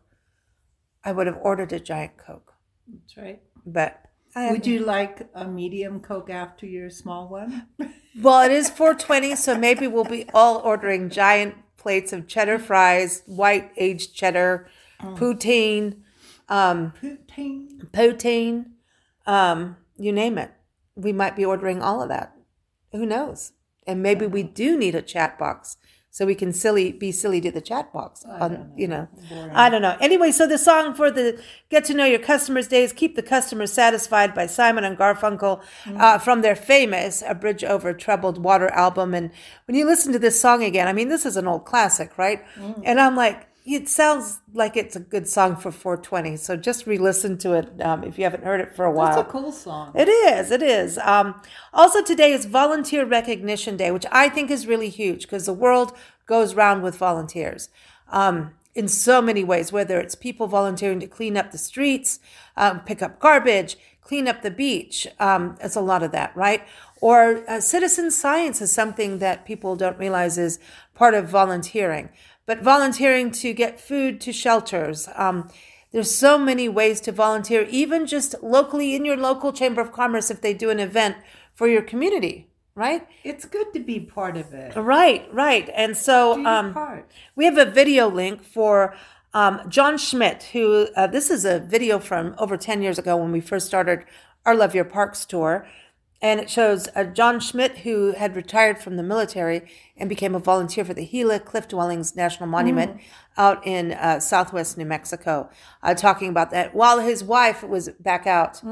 I 1.04 1.12
would 1.12 1.26
have 1.26 1.38
ordered 1.40 1.72
a 1.72 1.80
giant 1.80 2.16
Coke. 2.16 2.54
That's 2.88 3.16
right. 3.16 3.40
But 3.66 4.02
I 4.34 4.50
Would 4.52 4.66
you 4.66 4.80
like 4.80 5.28
a 5.34 5.46
medium 5.46 6.00
Coke 6.00 6.30
after 6.30 6.66
your 6.66 6.90
small 6.90 7.28
one? 7.28 7.66
Well, 8.20 8.42
it 8.42 8.50
is 8.50 8.68
420, 8.68 9.36
so 9.36 9.56
maybe 9.56 9.86
we'll 9.86 10.02
be 10.02 10.28
all 10.34 10.58
ordering 10.58 11.10
giant 11.10 11.54
plates 11.76 12.12
of 12.12 12.26
cheddar 12.26 12.58
fries, 12.58 13.22
white 13.24 13.70
aged 13.76 14.16
cheddar, 14.16 14.68
poutine, 15.00 16.00
um, 16.48 16.92
Poutine. 17.00 17.68
poutine, 17.92 18.64
um, 19.26 19.76
you 20.00 20.12
name 20.12 20.38
it. 20.38 20.52
We 20.96 21.12
might 21.12 21.36
be 21.36 21.44
ordering 21.44 21.82
all 21.82 22.02
of 22.02 22.08
that. 22.08 22.34
Who 22.92 23.06
knows? 23.06 23.52
And 23.86 24.02
maybe 24.02 24.26
we 24.26 24.42
do 24.42 24.76
need 24.76 24.94
a 24.94 25.02
chat 25.02 25.38
box 25.38 25.76
so 26.12 26.26
we 26.26 26.34
can 26.34 26.52
silly 26.52 26.90
be 26.90 27.12
silly 27.12 27.40
to 27.40 27.52
the 27.52 27.60
chat 27.60 27.92
box. 27.92 28.24
On, 28.26 28.72
You 28.76 28.88
know, 28.88 29.08
I 29.52 29.70
don't 29.70 29.80
know. 29.80 29.96
Anyway, 30.00 30.32
so 30.32 30.46
the 30.46 30.58
song 30.58 30.94
for 30.94 31.10
the 31.10 31.40
Get 31.70 31.84
to 31.84 31.94
Know 31.94 32.04
Your 32.04 32.18
Customers 32.18 32.66
days 32.66 32.92
"Keep 32.92 33.14
the 33.14 33.22
Customers 33.22 33.72
Satisfied" 33.72 34.34
by 34.34 34.46
Simon 34.46 34.82
and 34.84 34.98
Garfunkel 34.98 35.62
uh, 35.96 36.18
from 36.18 36.42
their 36.42 36.56
famous 36.56 37.22
"A 37.26 37.34
Bridge 37.34 37.62
Over 37.62 37.92
Troubled 37.94 38.42
Water" 38.42 38.68
album. 38.72 39.14
And 39.14 39.30
when 39.66 39.76
you 39.76 39.86
listen 39.86 40.12
to 40.12 40.18
this 40.18 40.40
song 40.40 40.64
again, 40.64 40.88
I 40.88 40.92
mean, 40.92 41.08
this 41.08 41.24
is 41.24 41.36
an 41.36 41.46
old 41.46 41.64
classic, 41.64 42.18
right? 42.18 42.42
And 42.84 43.00
I'm 43.00 43.14
like, 43.14 43.46
it 43.64 43.88
sounds 43.88 44.40
like 44.54 44.76
it's 44.76 44.96
a 44.96 45.00
good 45.00 45.28
song 45.28 45.56
for 45.56 45.70
420. 45.70 46.36
So 46.36 46.56
just 46.56 46.86
re-listen 46.86 47.38
to 47.38 47.52
it 47.52 47.80
um, 47.82 48.04
if 48.04 48.18
you 48.18 48.24
haven't 48.24 48.44
heard 48.44 48.60
it 48.60 48.74
for 48.74 48.84
a 48.84 48.90
while. 48.90 49.18
It's 49.18 49.28
a 49.28 49.30
cool 49.30 49.52
song. 49.52 49.92
It 49.94 50.08
is. 50.08 50.50
It 50.50 50.62
is. 50.62 50.98
Um, 50.98 51.40
also, 51.72 52.02
today 52.02 52.32
is 52.32 52.46
Volunteer 52.46 53.04
Recognition 53.04 53.76
Day, 53.76 53.90
which 53.90 54.06
I 54.10 54.28
think 54.28 54.50
is 54.50 54.66
really 54.66 54.88
huge 54.88 55.22
because 55.22 55.46
the 55.46 55.52
world 55.52 55.96
goes 56.26 56.54
round 56.54 56.82
with 56.82 56.96
volunteers 56.96 57.68
um, 58.10 58.52
in 58.74 58.88
so 58.88 59.20
many 59.20 59.44
ways, 59.44 59.72
whether 59.72 60.00
it's 60.00 60.14
people 60.14 60.46
volunteering 60.46 61.00
to 61.00 61.06
clean 61.06 61.36
up 61.36 61.50
the 61.50 61.58
streets, 61.58 62.20
um, 62.56 62.80
pick 62.80 63.02
up 63.02 63.18
garbage, 63.18 63.76
clean 64.00 64.26
up 64.26 64.42
the 64.42 64.50
beach. 64.50 65.06
Um, 65.18 65.56
it's 65.60 65.76
a 65.76 65.80
lot 65.80 66.02
of 66.02 66.12
that, 66.12 66.34
right? 66.36 66.62
Or 67.00 67.44
uh, 67.48 67.60
citizen 67.60 68.10
science 68.10 68.60
is 68.60 68.72
something 68.72 69.18
that 69.18 69.44
people 69.44 69.76
don't 69.76 69.98
realize 69.98 70.36
is 70.38 70.58
part 70.94 71.14
of 71.14 71.28
volunteering. 71.28 72.10
But 72.46 72.62
volunteering 72.62 73.30
to 73.32 73.52
get 73.52 73.80
food 73.80 74.20
to 74.22 74.32
shelters. 74.32 75.08
Um, 75.14 75.48
there's 75.92 76.14
so 76.14 76.38
many 76.38 76.68
ways 76.68 77.00
to 77.02 77.12
volunteer, 77.12 77.66
even 77.70 78.06
just 78.06 78.34
locally 78.42 78.94
in 78.94 79.04
your 79.04 79.16
local 79.16 79.52
chamber 79.52 79.80
of 79.80 79.92
commerce 79.92 80.30
if 80.30 80.40
they 80.40 80.54
do 80.54 80.70
an 80.70 80.80
event 80.80 81.16
for 81.54 81.68
your 81.68 81.82
community, 81.82 82.48
right? 82.74 83.06
It's 83.24 83.44
good 83.44 83.72
to 83.74 83.80
be 83.80 84.00
part 84.00 84.36
of 84.36 84.52
it. 84.54 84.76
Right, 84.76 85.28
right. 85.32 85.68
And 85.74 85.96
so 85.96 86.44
um, 86.44 87.04
we 87.34 87.44
have 87.44 87.58
a 87.58 87.64
video 87.64 88.08
link 88.08 88.42
for 88.44 88.94
Um, 89.32 89.60
John 89.68 89.96
Schmidt, 89.96 90.42
who 90.52 90.88
uh, 90.96 91.06
this 91.06 91.30
is 91.30 91.44
a 91.44 91.60
video 91.60 92.00
from 92.00 92.34
over 92.38 92.56
10 92.56 92.82
years 92.82 92.98
ago 92.98 93.16
when 93.16 93.30
we 93.30 93.40
first 93.40 93.66
started 93.66 94.04
our 94.44 94.56
Love 94.56 94.74
Your 94.74 94.84
Parks 94.84 95.24
tour. 95.24 95.66
And 96.22 96.38
it 96.38 96.50
shows 96.50 96.88
uh, 96.94 97.04
John 97.04 97.40
Schmidt, 97.40 97.78
who 97.78 98.12
had 98.12 98.36
retired 98.36 98.78
from 98.78 98.96
the 98.96 99.02
military 99.02 99.62
and 99.96 100.08
became 100.08 100.34
a 100.34 100.38
volunteer 100.38 100.84
for 100.84 100.92
the 100.92 101.06
Gila 101.06 101.40
Cliff 101.40 101.66
Dwellings 101.66 102.14
National 102.14 102.46
Monument 102.46 103.00
out 103.38 103.66
in 103.66 103.92
uh, 103.92 104.20
southwest 104.20 104.76
New 104.76 104.84
Mexico, 104.84 105.48
uh, 105.82 105.94
talking 105.94 106.28
about 106.28 106.50
that 106.50 106.74
while 106.74 106.98
his 106.98 107.24
wife 107.24 107.62
was 107.62 107.88
back 108.00 108.26
out 108.26 108.62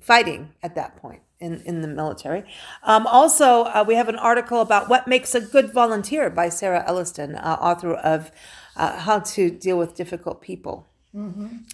fighting 0.00 0.52
at 0.62 0.74
that 0.74 0.96
point 0.96 1.22
in, 1.40 1.62
in 1.62 1.80
the 1.80 1.88
military. 1.88 2.44
Um, 2.82 3.06
also, 3.06 3.64
uh, 3.64 3.84
we 3.86 3.94
have 3.94 4.08
an 4.08 4.16
article 4.16 4.60
about 4.60 4.88
what 4.88 5.08
makes 5.08 5.34
a 5.34 5.40
good 5.40 5.72
volunteer 5.72 6.28
by 6.30 6.48
Sarah 6.50 6.84
Elliston, 6.86 7.34
uh, 7.36 7.56
author 7.60 7.94
of 7.94 8.30
uh, 8.76 8.98
How 9.00 9.20
to 9.20 9.50
Deal 9.50 9.78
with 9.78 9.94
Difficult 9.94 10.40
People. 10.42 10.86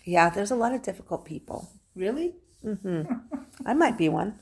Yeah, 0.05 0.31
there's 0.31 0.51
a 0.51 0.57
lot 0.57 0.73
of 0.73 0.83
difficult 0.83 1.25
people. 1.25 1.71
Really? 1.95 2.35
Hmm. 2.63 3.03
I 3.67 3.75
might 3.75 3.99
be 3.99 4.09
one. 4.09 4.39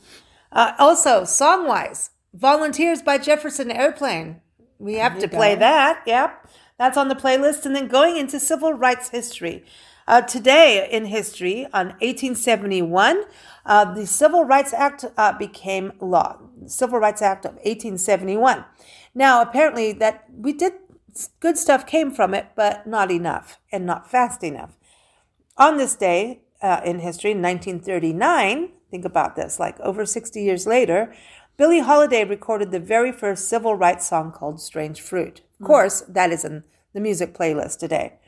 Uh, 0.55 0.73
also, 0.79 1.25
song 1.25 1.67
wise, 1.67 2.11
Volunteers 2.33 3.03
by 3.03 3.19
Jefferson 3.19 3.71
Airplane. 3.71 4.41
We 4.79 4.95
have 4.95 5.17
to 5.17 5.23
you 5.23 5.29
play 5.29 5.55
go. 5.55 5.61
that. 5.61 6.03
Yep. 6.07 6.49
That's 6.79 6.97
on 6.97 7.09
the 7.09 7.15
playlist. 7.15 7.67
And 7.67 7.75
then 7.75 7.89
going 7.89 8.17
into 8.17 8.41
civil 8.41 8.73
rights 8.73 9.11
history. 9.11 9.65
Uh, 10.07 10.21
today 10.21 10.89
in 10.91 11.07
history, 11.07 11.65
on 11.73 11.87
1871, 12.01 13.25
uh, 13.65 13.95
the 13.95 14.07
Civil 14.07 14.45
Rights 14.45 14.75
Act 14.75 15.07
uh, 15.17 15.33
became 15.33 15.93
law. 15.99 16.39
Civil 16.67 16.99
Rights 16.99 17.23
Act 17.23 17.47
of 17.47 17.53
1871. 17.55 18.65
Now, 19.15 19.41
apparently, 19.41 19.93
that 19.95 20.25
we 20.37 20.53
did 20.53 20.75
good 21.41 21.57
stuff 21.57 21.87
came 21.87 22.11
from 22.11 22.35
it, 22.35 22.49
but 22.55 22.87
not 22.87 23.11
enough 23.11 23.59
and 23.73 23.87
not 23.87 24.11
fast 24.11 24.43
enough. 24.45 24.77
On 25.57 25.79
this 25.79 25.95
day 25.95 26.43
uh, 26.61 26.81
in 26.85 26.99
history, 26.99 27.31
in 27.31 27.41
1939, 27.41 28.71
think 28.95 29.05
about 29.05 29.35
this, 29.35 29.59
like 29.59 29.81
over 29.81 30.07
60 30.07 30.41
years 30.41 30.69
later, 30.69 31.13
Billie 31.57 31.81
Holiday 31.81 32.23
recorded 32.23 32.71
the 32.71 32.79
very 32.79 33.11
first 33.11 33.49
civil 33.49 33.75
rights 33.75 34.07
song 34.07 34.31
called 34.31 34.61
Strange 34.61 35.01
Fruit. 35.01 35.41
Of 35.61 35.67
course, 35.67 36.03
that 36.03 36.31
is 36.31 36.45
in 36.45 36.63
the 36.93 37.01
music 37.01 37.35
playlist 37.35 37.81
today. 37.81 38.21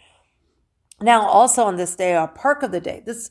Now, 1.00 1.24
also 1.24 1.62
on 1.62 1.76
this 1.76 1.94
day, 1.94 2.14
our 2.14 2.26
Park 2.26 2.64
of 2.64 2.72
the 2.72 2.80
Day. 2.80 3.00
This 3.06 3.30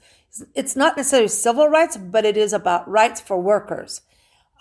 it's 0.53 0.77
not 0.77 0.95
necessarily 0.95 1.27
civil 1.27 1.67
rights, 1.67 1.97
but 1.97 2.23
it 2.23 2.37
is 2.37 2.53
about 2.53 2.89
rights 2.89 3.19
for 3.19 3.37
workers. 3.41 4.01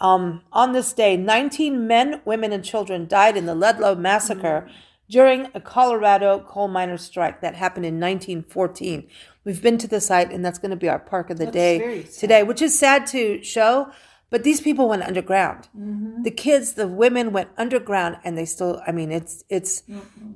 Um, 0.00 0.42
on 0.52 0.72
this 0.72 0.92
day, 0.92 1.16
19 1.16 1.86
men, 1.86 2.22
women, 2.24 2.52
and 2.52 2.64
children 2.64 3.06
died 3.06 3.36
in 3.36 3.46
the 3.46 3.54
Ludlow 3.54 3.94
massacre 3.94 4.68
during 5.08 5.48
a 5.54 5.60
Colorado 5.60 6.40
coal 6.40 6.66
miners' 6.66 7.02
strike 7.02 7.40
that 7.40 7.54
happened 7.54 7.86
in 7.86 8.00
1914. 8.00 9.08
We've 9.44 9.60
been 9.60 9.78
to 9.78 9.86
the 9.86 10.00
site, 10.00 10.32
and 10.32 10.44
that's 10.44 10.58
going 10.58 10.70
to 10.70 10.76
be 10.76 10.88
our 10.88 10.98
Park 10.98 11.30
of 11.30 11.38
the 11.38 11.44
That's 11.44 11.54
Day 11.54 12.02
today, 12.02 12.42
which 12.42 12.62
is 12.62 12.78
sad 12.78 13.06
to 13.08 13.42
show. 13.42 13.90
But 14.30 14.42
these 14.42 14.60
people 14.60 14.88
went 14.88 15.02
underground. 15.02 15.68
Mm-hmm. 15.78 16.22
The 16.22 16.30
kids, 16.30 16.72
the 16.72 16.88
women 16.88 17.30
went 17.30 17.50
underground, 17.56 18.16
and 18.24 18.36
they 18.36 18.46
still. 18.46 18.82
I 18.86 18.90
mean, 18.90 19.12
it's 19.12 19.44
it's 19.48 19.82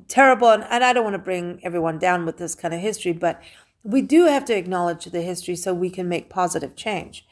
terrible, 0.09 0.51
and, 0.51 0.65
and 0.71 0.85
I 0.85 0.93
don't 0.93 1.05
want 1.05 1.15
to 1.15 1.19
bring 1.19 1.59
everyone 1.65 1.99
down 1.99 2.27
with 2.27 2.37
this 2.37 2.55
kind 2.55 2.75
of 2.75 2.81
history, 2.81 3.13
but 3.13 3.43
we 3.83 4.03
do 4.03 4.27
have 4.27 4.45
to 4.45 4.57
acknowledge 4.57 5.07
the 5.07 5.23
history 5.23 5.57
so 5.57 5.73
we 5.73 5.91
can 5.91 6.09
make 6.09 6.29
positive 6.29 6.77
change. 6.77 7.27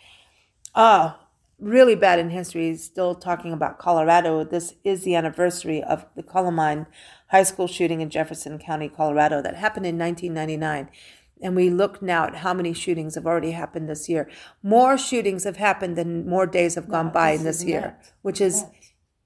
Ah, 0.74 1.20
really 1.58 1.94
bad 1.94 2.18
in 2.18 2.30
history. 2.30 2.74
Still 2.76 3.14
talking 3.14 3.52
about 3.52 3.78
Colorado. 3.78 4.42
This 4.42 4.74
is 4.82 5.04
the 5.04 5.14
anniversary 5.14 5.82
of 5.82 6.06
the 6.16 6.22
Columbine 6.22 6.86
High 7.28 7.42
School 7.42 7.66
shooting 7.66 8.00
in 8.00 8.10
Jefferson 8.10 8.58
County, 8.58 8.88
Colorado, 8.88 9.42
that 9.42 9.56
happened 9.56 9.86
in 9.86 9.98
1999. 9.98 10.88
And 11.42 11.54
we 11.54 11.68
look 11.68 12.00
now 12.00 12.24
at 12.26 12.36
how 12.36 12.54
many 12.54 12.72
shootings 12.72 13.14
have 13.14 13.26
already 13.26 13.50
happened 13.50 13.88
this 13.88 14.08
year. 14.08 14.28
More 14.62 14.96
shootings 14.96 15.44
have 15.44 15.58
happened 15.58 15.96
than 15.96 16.26
more 16.28 16.46
days 16.46 16.74
have 16.76 16.88
gone 16.88 17.10
by 17.10 17.32
this 17.32 17.40
in 17.40 17.44
this 17.46 17.64
year, 17.64 17.80
nuts. 17.80 18.12
which 18.22 18.40
is 18.40 18.64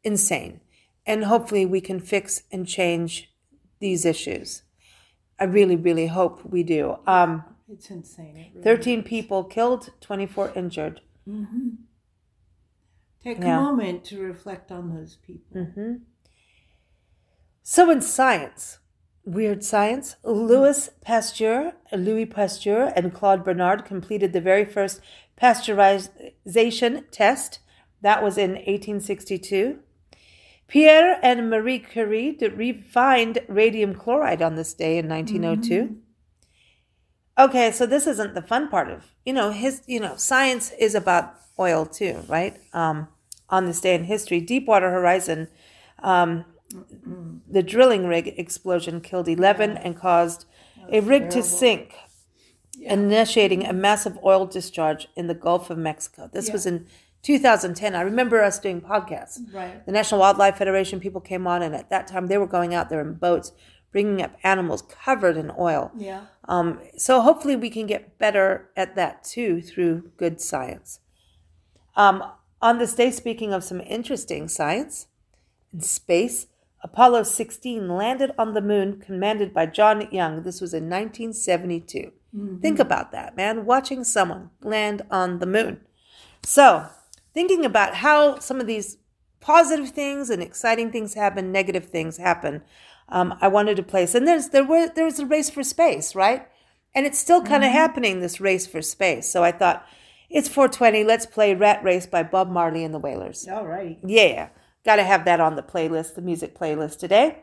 insane. 0.02 0.60
And 1.06 1.24
hopefully 1.24 1.64
we 1.66 1.80
can 1.80 2.00
fix 2.00 2.42
and 2.50 2.66
change 2.66 3.32
these 3.78 4.04
issues. 4.04 4.62
I 5.38 5.44
really, 5.44 5.76
really 5.76 6.08
hope 6.08 6.44
we 6.44 6.62
do. 6.62 6.96
Um, 7.06 7.44
It's 7.68 7.90
insane. 7.90 8.36
It 8.36 8.50
really 8.54 8.64
13 8.64 9.02
people 9.04 9.44
killed, 9.44 9.90
24 10.00 10.52
injured. 10.56 11.00
Take 13.22 13.38
Yeah. 13.38 13.58
a 13.58 13.62
moment 13.62 14.04
to 14.06 14.20
reflect 14.20 14.72
on 14.72 14.94
those 14.94 15.16
people. 15.16 15.98
So, 17.62 17.90
in 17.90 18.00
science, 18.02 18.78
weird 19.24 19.64
science, 19.64 20.16
Louis 20.24 20.90
Pasteur, 21.02 21.74
Louis 21.92 22.26
Pasteur, 22.26 22.92
and 22.96 23.14
Claude 23.14 23.44
Bernard 23.44 23.84
completed 23.84 24.32
the 24.32 24.40
very 24.40 24.64
first 24.64 25.00
pasteurization 25.40 27.04
test. 27.10 27.60
That 28.02 28.22
was 28.22 28.38
in 28.38 28.52
1862. 28.52 29.78
Pierre 30.68 31.18
and 31.22 31.50
Marie 31.50 31.80
Curie 31.80 32.38
refined 32.40 33.40
radium 33.48 33.94
chloride 33.94 34.40
on 34.40 34.54
this 34.54 34.72
day 34.72 34.98
in 34.98 35.08
1902. 35.08 35.96
Okay, 37.38 37.72
so 37.72 37.86
this 37.86 38.06
isn't 38.06 38.34
the 38.34 38.42
fun 38.42 38.68
part 38.68 38.90
of 38.90 39.14
you 39.24 39.32
know 39.32 39.50
his 39.50 39.82
you 39.86 39.98
know 39.98 40.14
science 40.16 40.72
is 40.78 40.94
about 40.94 41.34
oil 41.58 41.86
too, 41.86 42.22
right? 42.28 42.56
Um, 42.72 43.08
on 43.48 43.66
this 43.66 43.80
day 43.80 43.94
in 43.94 44.04
history, 44.04 44.40
Deepwater 44.40 44.90
Horizon, 44.90 45.48
um, 46.00 46.44
the 47.48 47.62
drilling 47.62 48.06
rig 48.06 48.34
explosion 48.36 49.00
killed 49.00 49.28
eleven 49.28 49.76
and 49.76 49.96
caused 49.96 50.46
a 50.90 51.00
rig 51.00 51.30
to 51.30 51.42
sink, 51.42 51.94
initiating 52.80 53.66
a 53.66 53.72
massive 53.72 54.18
oil 54.24 54.46
discharge 54.46 55.08
in 55.16 55.26
the 55.26 55.34
Gulf 55.34 55.70
of 55.70 55.78
Mexico. 55.78 56.28
This 56.32 56.50
was 56.50 56.66
in 56.66 56.86
2010. 57.22 57.94
I 57.94 58.00
remember 58.00 58.42
us 58.42 58.58
doing 58.58 58.80
podcasts. 58.80 59.40
Right. 59.52 59.84
The 59.84 59.92
National 59.92 60.20
Wildlife 60.20 60.56
Federation 60.56 61.00
people 61.00 61.20
came 61.20 61.46
on, 61.46 61.62
and 61.62 61.74
at 61.74 61.90
that 61.90 62.06
time 62.06 62.26
they 62.26 62.38
were 62.38 62.46
going 62.46 62.74
out 62.74 62.88
there 62.88 63.00
in 63.00 63.14
boats, 63.14 63.52
bringing 63.92 64.22
up 64.22 64.36
animals 64.42 64.82
covered 64.82 65.36
in 65.36 65.52
oil. 65.58 65.90
Yeah. 65.96 66.26
Um, 66.48 66.80
so 66.96 67.20
hopefully 67.20 67.56
we 67.56 67.70
can 67.70 67.86
get 67.86 68.18
better 68.18 68.70
at 68.76 68.96
that 68.96 69.24
too 69.24 69.60
through 69.60 70.10
good 70.16 70.40
science. 70.40 71.00
Um, 71.96 72.24
on 72.62 72.78
this 72.78 72.94
day, 72.94 73.10
speaking 73.10 73.52
of 73.52 73.64
some 73.64 73.80
interesting 73.80 74.48
science 74.48 75.06
in 75.72 75.80
space, 75.80 76.46
Apollo 76.82 77.24
16 77.24 77.88
landed 77.88 78.32
on 78.38 78.54
the 78.54 78.62
moon, 78.62 79.00
commanded 79.00 79.52
by 79.52 79.66
John 79.66 80.08
Young. 80.10 80.42
This 80.42 80.60
was 80.60 80.72
in 80.72 80.84
1972. 80.84 82.12
Think 82.60 82.78
about 82.78 83.12
that, 83.12 83.36
man. 83.36 83.64
Watching 83.66 84.04
someone 84.04 84.50
land 84.62 85.02
on 85.10 85.40
the 85.40 85.46
moon. 85.46 85.80
So, 86.42 86.86
thinking 87.34 87.64
about 87.64 87.96
how 87.96 88.38
some 88.38 88.60
of 88.60 88.66
these 88.66 88.98
positive 89.40 89.90
things 89.90 90.30
and 90.30 90.42
exciting 90.42 90.92
things 90.92 91.14
happen, 91.14 91.52
negative 91.52 91.86
things 91.86 92.18
happen, 92.18 92.62
um, 93.08 93.36
I 93.40 93.48
wanted 93.48 93.76
to 93.76 93.82
place. 93.82 94.14
And 94.14 94.26
there's 94.26 94.50
there 94.50 94.64
were 94.64 94.88
there 94.88 95.04
was 95.04 95.18
a 95.18 95.26
race 95.26 95.50
for 95.50 95.64
space, 95.64 96.14
right? 96.14 96.46
And 96.94 97.04
it's 97.04 97.18
still 97.18 97.42
kind 97.42 97.64
of 97.64 97.72
happening. 97.72 98.20
This 98.20 98.40
race 98.40 98.66
for 98.66 98.80
space. 98.80 99.28
So 99.30 99.42
I 99.42 99.52
thought 99.52 99.84
it's 100.28 100.48
420. 100.48 101.04
Let's 101.04 101.26
play 101.26 101.54
Rat 101.54 101.82
Race 101.82 102.06
by 102.06 102.22
Bob 102.22 102.50
Marley 102.50 102.84
and 102.84 102.94
the 102.94 102.98
Wailers. 102.98 103.46
All 103.48 103.66
right. 103.66 103.98
Yeah, 104.04 104.50
got 104.84 104.96
to 104.96 105.04
have 105.04 105.24
that 105.24 105.40
on 105.40 105.56
the 105.56 105.62
playlist, 105.62 106.14
the 106.14 106.22
music 106.22 106.58
playlist 106.58 106.98
today. 106.98 107.42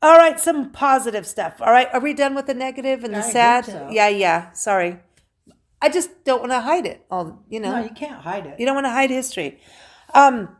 All 0.00 0.16
right, 0.16 0.38
some 0.40 0.72
positive 0.72 1.26
stuff. 1.26 1.60
All 1.60 1.70
right, 1.70 1.88
are 1.92 2.00
we 2.00 2.12
done 2.12 2.34
with 2.34 2.46
the 2.46 2.54
negative 2.54 3.04
and 3.04 3.14
the 3.14 3.18
I 3.18 3.30
sad? 3.30 3.64
so. 3.66 3.88
Yeah, 3.90 4.08
yeah. 4.08 4.50
Sorry, 4.52 4.98
I 5.80 5.88
just 5.88 6.24
don't 6.24 6.40
want 6.40 6.52
to 6.52 6.60
hide 6.60 6.86
it. 6.86 7.04
All 7.10 7.44
you 7.48 7.60
know, 7.60 7.72
No, 7.72 7.84
you 7.84 7.90
can't 7.90 8.20
hide 8.22 8.46
it. 8.46 8.58
you 8.58 8.66
don't 8.66 8.74
want 8.74 8.86
to 8.86 8.90
hide 8.90 9.10
history. 9.10 9.60
Um, 10.14 10.56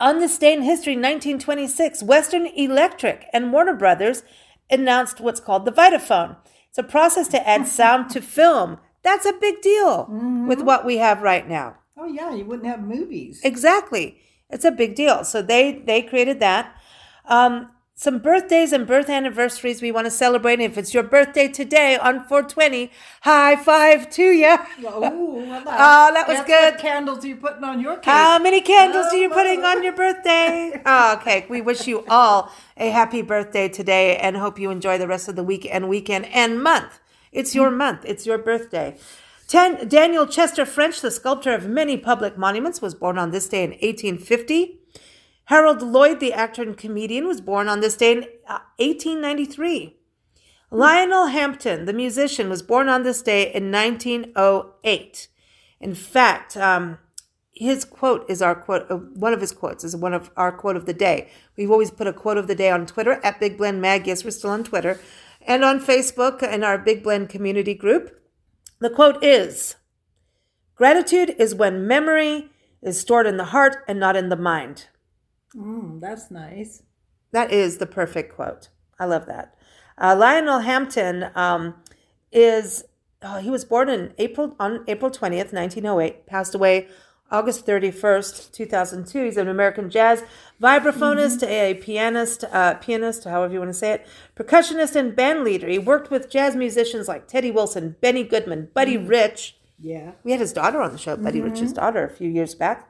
on 0.00 0.18
this 0.18 0.36
day 0.36 0.52
in 0.52 0.62
history, 0.62 0.94
1926, 0.94 2.02
Western 2.02 2.46
Electric 2.46 3.26
and 3.32 3.52
Warner 3.52 3.74
Brothers 3.74 4.24
announced 4.68 5.20
what's 5.20 5.38
called 5.38 5.64
the 5.64 5.70
Vitaphone. 5.72 6.36
It's 6.68 6.78
a 6.78 6.82
process 6.82 7.28
to 7.28 7.48
add 7.48 7.66
sound 7.80 8.10
to 8.10 8.20
film. 8.20 8.78
That's 9.02 9.26
a 9.26 9.32
big 9.32 9.60
deal 9.62 10.06
with 10.48 10.60
what 10.62 10.84
we 10.84 10.96
have 10.98 11.22
right 11.22 11.48
now. 11.48 11.76
Oh 11.96 12.06
yeah, 12.06 12.34
you 12.34 12.44
wouldn't 12.44 12.66
have 12.68 12.82
movies. 12.82 13.40
Exactly. 13.44 14.18
It's 14.52 14.64
a 14.64 14.70
big 14.70 14.94
deal. 14.94 15.24
So 15.24 15.42
they 15.42 15.82
they 15.84 16.02
created 16.02 16.38
that. 16.40 16.76
Um, 17.24 17.70
some 17.94 18.18
birthdays 18.18 18.72
and 18.72 18.84
birth 18.84 19.08
anniversaries 19.08 19.80
we 19.80 19.92
want 19.92 20.06
to 20.06 20.10
celebrate. 20.10 20.58
If 20.58 20.76
it's 20.76 20.92
your 20.92 21.04
birthday 21.04 21.46
today 21.46 21.96
on 21.96 22.24
420, 22.24 22.90
high 23.20 23.54
five 23.54 24.10
to 24.10 24.24
you. 24.24 24.56
Oh, 24.84 25.00
well, 25.00 25.62
Oh, 25.66 26.10
that 26.12 26.26
was 26.26 26.40
good. 26.40 26.78
Candles 26.78 27.24
are 27.24 27.28
you 27.28 27.36
putting 27.36 27.62
on 27.62 27.80
your 27.80 27.96
cake? 27.96 28.06
How 28.06 28.40
many 28.40 28.60
candles 28.60 29.06
oh, 29.08 29.14
are 29.14 29.20
you 29.20 29.30
Oh, 29.30 29.34
putting 29.34 29.64
on 29.64 29.84
your 29.84 29.92
birthday? 29.92 30.82
Oh, 30.84 31.14
okay. 31.20 31.46
We 31.48 31.60
wish 31.60 31.86
you 31.86 32.04
all 32.08 32.50
a 32.76 32.90
happy 32.90 33.22
birthday 33.22 33.68
today 33.68 34.16
and 34.16 34.36
hope 34.36 34.58
you 34.58 34.70
enjoy 34.70 34.98
the 34.98 35.06
rest 35.06 35.28
of 35.28 35.36
the 35.36 35.44
week 35.44 35.68
and 35.70 35.88
weekend 35.88 36.26
and 36.26 36.60
month. 36.60 36.98
It's 37.30 37.50
mm-hmm. 37.50 37.60
your 37.60 37.70
month. 37.70 38.04
It's 38.04 38.26
your 38.26 38.38
birthday. 38.38 38.96
Ten, 39.52 39.86
Daniel 39.86 40.26
Chester 40.26 40.64
French, 40.64 41.02
the 41.02 41.10
sculptor 41.10 41.52
of 41.52 41.68
many 41.68 41.98
public 41.98 42.38
monuments, 42.38 42.80
was 42.80 42.94
born 42.94 43.18
on 43.18 43.32
this 43.32 43.50
day 43.50 43.62
in 43.64 43.72
1850. 43.72 44.80
Harold 45.44 45.82
Lloyd, 45.82 46.20
the 46.20 46.32
actor 46.32 46.62
and 46.62 46.74
comedian, 46.74 47.26
was 47.26 47.42
born 47.42 47.68
on 47.68 47.80
this 47.80 47.94
day 47.94 48.12
in 48.12 48.22
uh, 48.48 48.60
1893. 48.78 49.98
Lionel 50.70 51.26
Hampton, 51.26 51.84
the 51.84 51.92
musician, 51.92 52.48
was 52.48 52.62
born 52.62 52.88
on 52.88 53.02
this 53.02 53.20
day 53.20 53.52
in 53.52 53.70
1908. 53.70 55.28
In 55.82 55.94
fact, 55.94 56.56
um, 56.56 56.96
his 57.52 57.84
quote 57.84 58.24
is 58.30 58.40
our 58.40 58.54
quote. 58.54 58.90
Uh, 58.90 58.96
one 58.96 59.34
of 59.34 59.42
his 59.42 59.52
quotes 59.52 59.84
is 59.84 59.94
one 59.94 60.14
of 60.14 60.30
our 60.34 60.50
quote 60.50 60.76
of 60.76 60.86
the 60.86 60.94
day. 60.94 61.28
We've 61.58 61.70
always 61.70 61.90
put 61.90 62.06
a 62.06 62.14
quote 62.14 62.38
of 62.38 62.46
the 62.46 62.54
day 62.54 62.70
on 62.70 62.86
Twitter 62.86 63.20
at 63.22 63.38
Big 63.38 63.58
Blend 63.58 63.82
Mag. 63.82 64.06
Yes, 64.06 64.24
we're 64.24 64.30
still 64.30 64.48
on 64.48 64.64
Twitter, 64.64 64.98
and 65.42 65.62
on 65.62 65.78
Facebook 65.78 66.42
in 66.42 66.64
our 66.64 66.78
Big 66.78 67.02
Blend 67.02 67.28
community 67.28 67.74
group. 67.74 68.18
The 68.82 68.90
quote 68.90 69.22
is: 69.22 69.76
"Gratitude 70.74 71.36
is 71.38 71.54
when 71.54 71.86
memory 71.86 72.50
is 72.82 72.98
stored 72.98 73.28
in 73.28 73.36
the 73.36 73.52
heart 73.54 73.76
and 73.86 74.00
not 74.00 74.16
in 74.16 74.28
the 74.28 74.34
mind." 74.34 74.88
Mm, 75.54 76.00
that's 76.00 76.32
nice. 76.32 76.82
That 77.30 77.52
is 77.52 77.78
the 77.78 77.86
perfect 77.86 78.34
quote. 78.34 78.70
I 78.98 79.04
love 79.04 79.26
that. 79.26 79.54
Uh, 79.96 80.16
Lionel 80.18 80.58
Hampton 80.58 81.30
um, 81.36 81.76
is 82.32 82.84
oh, 83.22 83.38
he 83.38 83.50
was 83.50 83.64
born 83.64 83.88
in 83.88 84.14
April 84.18 84.56
on 84.58 84.82
April 84.88 85.12
twentieth, 85.12 85.52
nineteen 85.52 85.86
oh 85.86 86.00
eight. 86.00 86.26
Passed 86.26 86.52
away 86.52 86.88
August 87.32 87.66
thirty 87.66 87.90
first, 87.90 88.54
two 88.54 88.66
thousand 88.66 89.06
two. 89.08 89.24
He's 89.24 89.36
an 89.36 89.48
American 89.48 89.90
jazz 89.90 90.22
vibraphonist, 90.60 91.40
Mm-hmm. 91.42 91.50
a 91.50 91.74
pianist, 91.74 92.44
uh, 92.52 92.74
pianist, 92.74 93.24
however 93.24 93.52
you 93.54 93.58
want 93.58 93.70
to 93.70 93.74
say 93.74 93.92
it, 93.92 94.06
percussionist, 94.36 94.94
and 94.94 95.16
band 95.16 95.42
leader. 95.42 95.66
He 95.68 95.78
worked 95.78 96.10
with 96.10 96.30
jazz 96.30 96.54
musicians 96.54 97.08
like 97.08 97.26
Teddy 97.26 97.50
Wilson, 97.50 97.96
Benny 98.00 98.22
Goodman, 98.22 98.68
Buddy 98.74 98.96
Mm. 98.96 99.08
Rich. 99.08 99.56
Yeah. 99.80 100.12
We 100.22 100.30
had 100.30 100.40
his 100.40 100.52
daughter 100.52 100.80
on 100.80 100.92
the 100.92 100.98
show, 100.98 101.16
Buddy 101.16 101.40
Mm-hmm. 101.40 101.48
Rich's 101.50 101.72
daughter, 101.72 102.04
a 102.04 102.10
few 102.10 102.28
years 102.30 102.54
back. 102.54 102.88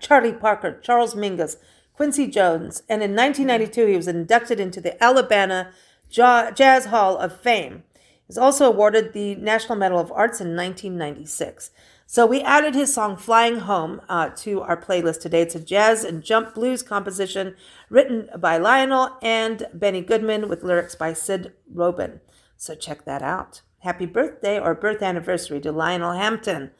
Charlie 0.00 0.32
Parker, 0.32 0.78
Charles 0.82 1.14
Mingus, 1.14 1.56
Quincy 1.94 2.26
Jones, 2.26 2.82
and 2.88 3.02
in 3.02 3.14
1992 3.14 3.86
he 3.86 3.96
was 3.96 4.08
inducted 4.08 4.58
into 4.58 4.80
the 4.80 5.02
Alabama 5.02 5.70
Jazz 6.10 6.86
Hall 6.86 7.16
of 7.16 7.40
Fame. 7.40 7.84
He 7.94 8.24
was 8.26 8.38
also 8.38 8.66
awarded 8.66 9.12
the 9.12 9.34
National 9.36 9.76
Medal 9.76 9.98
of 9.98 10.10
Arts 10.12 10.40
in 10.40 10.56
1996. 10.56 11.70
So 12.06 12.26
we 12.26 12.42
added 12.42 12.74
his 12.74 12.92
song 12.92 13.16
"Flying 13.16 13.60
Home" 13.60 14.00
uh, 14.08 14.30
to 14.36 14.60
our 14.60 14.76
playlist 14.76 15.20
today. 15.20 15.42
It's 15.42 15.54
a 15.54 15.60
jazz 15.60 16.04
and 16.04 16.22
jump 16.22 16.54
blues 16.54 16.82
composition 16.82 17.56
written 17.88 18.28
by 18.38 18.58
Lionel 18.58 19.16
and 19.22 19.66
Benny 19.72 20.02
Goodman 20.02 20.48
with 20.48 20.62
lyrics 20.62 20.94
by 20.94 21.12
Sid 21.12 21.52
Robin. 21.72 22.20
So 22.56 22.74
check 22.74 23.04
that 23.04 23.22
out. 23.22 23.62
Happy 23.80 24.06
birthday 24.06 24.60
or 24.60 24.74
birth 24.74 25.02
anniversary 25.02 25.60
to 25.60 25.72
Lionel 25.72 26.12
Hampton. 26.12 26.70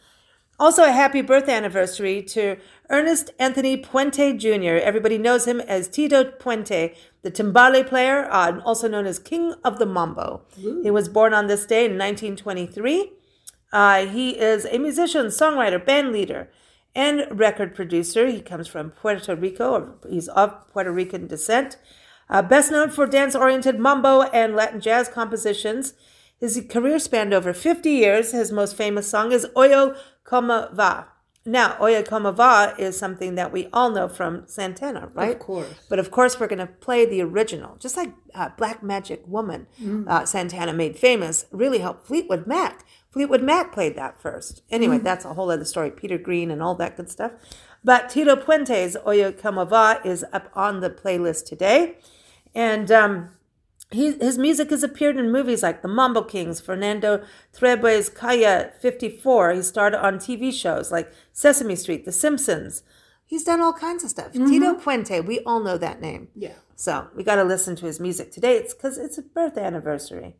Also, 0.61 0.85
a 0.85 0.93
happy 0.93 1.23
birth 1.23 1.49
anniversary 1.49 2.23
to 2.23 2.57
Ernest 2.89 3.31
Anthony 3.39 3.77
Puente 3.77 4.39
Jr. 4.39 4.81
Everybody 4.85 5.19
knows 5.19 5.45
him 5.47 5.61
as 5.61 5.89
Tito 5.89 6.23
Puente, 6.25 6.95
the 7.23 7.31
timbale 7.33 7.85
player, 7.85 8.29
uh, 8.31 8.61
also 8.61 8.87
known 8.87 9.07
as 9.07 9.19
King 9.19 9.55
of 9.65 9.79
the 9.81 9.87
Mambo. 9.87 10.43
He 10.85 10.91
was 10.91 11.09
born 11.09 11.35
on 11.35 11.49
this 11.49 11.67
day 11.67 11.87
in 11.87 11.99
1923. 11.99 13.13
Uh, 13.73 14.07
he 14.07 14.39
is 14.39 14.67
a 14.67 14.79
musician, 14.79 15.27
songwriter, 15.27 15.85
band 15.85 16.13
leader, 16.13 16.51
and 16.95 17.27
record 17.31 17.75
producer. 17.75 18.27
He 18.27 18.41
comes 18.43 18.69
from 18.69 18.91
Puerto 18.91 19.35
Rico, 19.35 19.71
or 19.73 19.95
he's 20.09 20.29
of 20.29 20.69
Puerto 20.73 20.93
Rican 20.93 21.27
descent. 21.27 21.79
Uh, 22.29 22.43
best 22.43 22.71
known 22.71 22.91
for 22.91 23.07
dance 23.07 23.35
oriented 23.35 23.79
mambo 23.79 24.23
and 24.23 24.55
Latin 24.55 24.81
jazz 24.81 25.09
compositions. 25.09 25.95
His 26.39 26.63
career 26.69 26.99
spanned 26.99 27.33
over 27.33 27.53
50 27.53 27.91
years. 27.91 28.33
His 28.33 28.51
most 28.51 28.77
famous 28.77 29.09
song 29.09 29.33
is 29.33 29.47
Oye 29.57 29.95
Como 30.25 30.69
Va. 30.75 31.09
Now, 31.45 31.77
Oye 31.81 32.03
Como 32.03 32.33
Va 32.33 32.75
is 32.79 32.97
something 32.99 33.35
that 33.35 33.53
we 33.53 33.69
all 33.73 33.91
know 33.91 34.09
from 34.09 34.45
Santana, 34.47 35.11
right? 35.13 35.33
Of 35.33 35.39
course. 35.41 35.69
But 35.89 35.99
of 35.99 36.11
course, 36.11 36.39
we're 36.39 36.47
going 36.47 36.59
to 36.59 36.67
play 36.67 37.05
the 37.05 37.21
original, 37.23 37.77
just 37.79 37.97
like 37.97 38.13
uh, 38.35 38.51
Black 38.57 38.83
Magic 38.83 39.23
Woman, 39.27 39.67
uh, 40.09 40.25
Santana 40.25 40.73
made 40.73 40.99
famous, 40.99 41.47
really 41.51 41.79
helped 41.79 42.07
Fleetwood 42.07 42.47
Mac. 42.47 42.85
Fleetwood 43.13 43.43
Mac 43.43 43.73
played 43.73 43.95
that 43.97 44.21
first. 44.21 44.63
Anyway, 44.71 44.97
that's 44.99 45.27
a 45.27 45.35
whole 45.35 45.51
other 45.51 45.67
story. 45.67 45.91
Peter 45.91 46.17
Green 46.17 46.51
and 46.51 46.63
all 46.63 46.75
that 46.77 46.97
good 46.97 47.11
stuff. 47.11 47.33
But 47.85 48.09
Tito 48.09 48.37
Puente's 48.37 48.97
Oye 49.07 49.33
Como 49.33 49.67
Va 49.67 50.01
is 50.03 50.25
up 50.33 50.51
on 50.55 50.81
the 50.81 50.89
playlist 50.89 51.45
today. 51.45 51.99
And 52.55 52.91
um, 52.91 53.31
he, 53.91 54.13
his 54.13 54.39
music 54.39 54.71
has 54.71 54.83
appeared 54.83 55.19
in 55.19 55.31
movies 55.31 55.63
like 55.63 55.83
The 55.83 55.89
Mambo 55.89 56.23
Kings, 56.23 56.61
Fernando 56.61 57.23
Trueba's 57.55 58.09
Calle 58.09 58.71
54. 58.81 59.53
He 59.53 59.63
starred 59.63 59.95
on 59.95 60.17
TV 60.17 60.51
shows 60.51 60.91
like 60.91 61.13
Sesame 61.33 61.77
Street, 61.77 62.07
The 62.07 62.13
Simpsons. 62.13 62.83
He's 63.27 63.45
done 63.45 63.61
all 63.61 63.75
kinds 63.75 64.05
of 64.05 64.11
stuff. 64.11 64.33
Tito 64.33 64.75
Puente, 64.75 65.25
we 65.25 65.41
all 65.41 65.61
know 65.61 65.77
that 65.77 66.01
name. 66.01 66.29
Yeah. 66.35 66.55
So 66.77 67.09
we 67.15 67.25
got 67.25 67.37
to 67.37 67.45
listen 67.45 67.77
to 67.77 67.87
his 67.87 68.01
music 68.01 68.31
today. 68.33 68.57
It's 68.57 68.75
because 68.75 68.97
it's 68.97 69.19
a 69.19 69.23
birth 69.23 69.59
anniversary. 69.59 70.37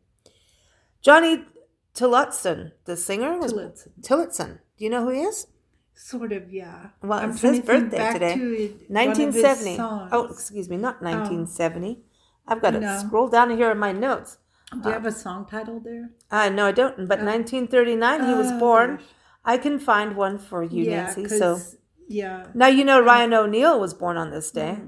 Johnny 1.01 1.45
Tillotson, 1.93 2.71
the 2.85 2.97
singer, 2.97 3.37
was 3.37 3.51
Tillotson. 3.53 3.91
Tillotson. 4.01 4.59
Do 4.77 4.83
you 4.83 4.89
know 4.89 5.03
who 5.05 5.11
he 5.11 5.21
is? 5.21 5.47
Sort 5.95 6.31
of, 6.31 6.51
yeah. 6.51 6.87
Well, 7.03 7.19
I'm 7.19 7.31
it's 7.31 7.41
his 7.41 7.59
to 7.59 7.65
birthday 7.65 8.13
today. 8.13 8.33
to 8.35 8.39
one 8.41 8.51
of 8.53 8.59
his 8.59 8.89
1970. 8.89 9.77
songs. 9.77 10.09
Oh, 10.11 10.25
excuse 10.25 10.69
me, 10.69 10.77
not 10.77 11.01
1970. 11.03 11.99
I've 12.47 12.61
got 12.61 12.71
to 12.71 12.79
No. 12.79 12.97
scroll 12.97 13.27
down 13.29 13.51
here 13.51 13.69
in 13.71 13.77
my 13.77 13.91
notes. 13.91 14.37
Do 14.71 14.89
you 14.89 14.93
have 14.93 15.05
a 15.05 15.11
song 15.11 15.45
title 15.45 15.79
there? 15.79 16.09
Uh, 16.31 16.49
no, 16.49 16.65
I 16.65 16.71
don't. 16.71 17.07
But 17.07 17.21
1939, 17.21 18.25
he 18.27 18.33
was 18.33 18.51
Oh, 18.51 18.59
born. 18.59 18.95
gosh. 18.97 19.05
I 19.45 19.57
can 19.57 19.77
find 19.77 20.15
one 20.15 20.39
for 20.39 20.63
you, 20.63 20.85
yeah, 20.85 21.03
Nancy. 21.03 21.27
So 21.27 21.59
yeah. 22.07 22.47
now 22.55 22.67
you 22.67 22.83
know 22.83 22.99
Ryan 22.99 23.33
O'Neal 23.35 23.79
was 23.79 23.93
born 23.93 24.17
on 24.17 24.31
this 24.31 24.49
day. 24.49 24.79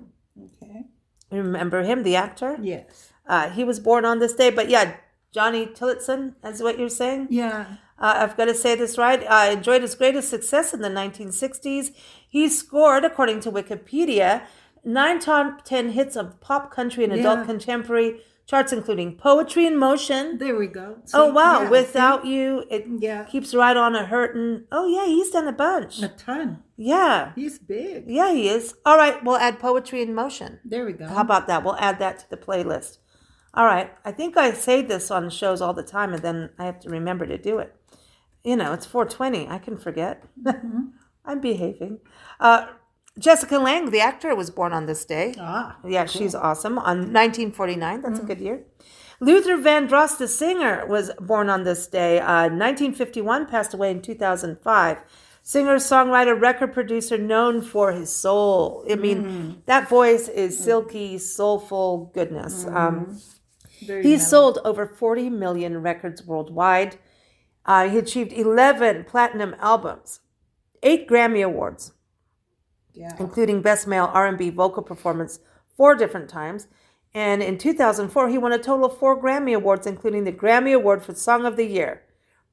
Okay. 0.41 0.85
Remember 1.31 1.83
him, 1.83 2.01
the 2.01 2.15
actor? 2.15 2.57
Yes. 2.59 3.11
Uh, 3.27 3.49
he 3.51 3.63
was 3.63 3.79
born 3.79 4.05
on 4.05 4.17
this 4.19 4.33
day. 4.33 4.49
But 4.49 4.69
yeah, 4.69 4.95
Johnny 5.35 5.65
Tillotson, 5.67 6.35
is 6.45 6.63
what 6.63 6.79
you're 6.79 6.87
saying? 6.87 7.27
Yeah. 7.29 7.65
Uh, 7.99 8.13
I've 8.21 8.37
got 8.37 8.45
to 8.45 8.53
say 8.55 8.73
this 8.75 8.97
right. 8.97 9.21
Uh, 9.27 9.51
enjoyed 9.51 9.81
his 9.81 9.93
greatest 9.95 10.29
success 10.29 10.73
in 10.73 10.79
the 10.81 10.87
1960s. 10.89 11.91
He 12.29 12.47
scored, 12.47 13.03
according 13.03 13.41
to 13.41 13.51
Wikipedia, 13.51 14.43
nine 14.85 15.19
top 15.19 15.65
10 15.65 15.89
hits 15.91 16.15
of 16.15 16.39
pop, 16.39 16.71
country, 16.71 17.03
and 17.03 17.11
adult 17.11 17.39
Yeah. 17.39 17.45
contemporary 17.45 18.21
charts, 18.47 18.71
including 18.71 19.17
Poetry 19.17 19.65
in 19.65 19.75
Motion. 19.75 20.37
There 20.37 20.55
we 20.55 20.67
go. 20.67 20.97
oh, 21.13 21.31
wow. 21.33 21.63
Yeah, 21.63 21.69
Without 21.69 22.25
You, 22.25 22.63
it 22.69 22.85
Yeah. 22.99 23.23
keeps 23.25 23.53
right 23.53 23.75
on 23.75 23.93
a 23.95 24.05
hurtin'. 24.05 24.65
Oh, 24.71 24.87
yeah, 24.87 25.05
he's 25.07 25.31
done 25.31 25.47
a 25.49 25.51
bunch. 25.51 26.01
a 26.01 26.07
ton. 26.09 26.63
Yeah. 26.77 27.31
He's 27.35 27.59
big. 27.59 28.05
Yeah, 28.07 28.31
he 28.31 28.47
is. 28.47 28.73
All 28.85 28.97
right, 28.97 29.21
we'll 29.23 29.37
add 29.37 29.59
Poetry 29.59 30.01
in 30.01 30.13
Motion. 30.15 30.59
There 30.63 30.85
we 30.85 30.93
go. 30.93 31.07
How 31.07 31.21
about 31.21 31.47
that? 31.47 31.63
We'll 31.65 31.77
add 31.77 31.99
that 31.99 32.19
to 32.19 32.29
the 32.29 32.37
playlist. 32.37 32.99
All 33.55 33.65
right. 33.65 33.91
I 34.03 34.11
think 34.11 34.37
I 34.37 34.51
say 34.53 34.81
this 34.81 35.09
on 35.09 35.29
shows 35.29 35.61
all 35.61 35.73
the 35.73 35.83
time, 35.83 36.13
and 36.13 36.21
then 36.21 36.49
I 36.59 36.65
have 36.65 36.79
to 36.81 36.89
remember 36.89 37.25
to 37.25 37.37
do 37.37 37.57
it. 37.59 37.73
You 38.43 38.55
know, 38.55 38.73
it's 38.73 38.85
420. 38.85 39.47
I 39.47 39.57
can 39.57 39.77
forget. 39.77 40.23
I'm 41.25 41.39
behaving. 41.41 41.99
Uh, 42.39 42.67
Jessica 43.17 43.57
Lange, 43.57 43.89
the 43.91 44.01
actor, 44.01 44.35
was 44.35 44.49
born 44.51 44.73
on 44.73 44.85
this 44.85 45.05
day. 45.05 45.33
ah. 45.39 45.77
Yeah, 45.87 46.05
she's 46.05 46.35
awesome. 46.35 46.77
On 46.77 46.97
1949, 47.13 48.01
that's 48.01 48.19
a 48.19 48.23
good 48.23 48.41
year. 48.41 48.63
Luther 49.21 49.57
Vandross, 49.57 50.17
the 50.17 50.27
singer, 50.27 50.85
was 50.87 51.11
born 51.21 51.49
on 51.49 51.63
this 51.63 51.87
day. 51.87 52.19
Uh, 52.19 52.49
1951, 52.49 53.45
passed 53.47 53.73
away 53.73 53.89
in 53.91 54.01
2005. 54.01 54.97
Singer, 55.41 55.75
songwriter, 55.75 56.39
record 56.39 56.73
producer, 56.73 57.17
known 57.17 57.61
for 57.61 57.93
his 57.93 58.13
soul. 58.13 58.83
I 58.91 58.95
mean, 58.95 59.61
that 59.65 59.87
voice 59.87 60.27
is 60.27 60.59
silky, 60.59 61.17
soulful 61.17 62.11
goodness. 62.13 62.65
Um, 62.65 63.17
Very 63.85 64.03
mellow. 64.03 64.17
sold 64.17 64.59
over 64.65 64.85
40 64.85 65.29
million 65.29 65.81
records 65.81 66.23
worldwide. 66.25 66.97
Uh, 67.65 67.89
he 67.89 67.97
achieved 67.97 68.31
11 68.31 69.05
platinum 69.05 69.55
albums, 69.59 70.19
eight 70.83 71.07
Grammy 71.07 71.43
Awards, 71.43 71.93
Yeah. 72.93 73.15
including 73.19 73.61
Best 73.61 73.87
Male 73.87 74.09
R&B 74.13 74.49
Vocal 74.51 74.83
Performance 74.83 75.39
four 75.75 75.95
different 75.95 76.29
times. 76.29 76.67
And 77.13 77.41
in 77.41 77.57
2004, 77.57 78.29
he 78.29 78.37
won 78.37 78.51
a 78.51 78.57
total 78.57 78.85
of 78.85 78.97
four 78.97 79.19
Grammy 79.21 79.55
Awards, 79.55 79.87
including 79.87 80.25
the 80.25 80.31
Grammy 80.31 80.73
Award 80.75 81.03
for 81.03 81.13
Song 81.15 81.45
of 81.45 81.55
the 81.55 81.65
Year 81.65 82.01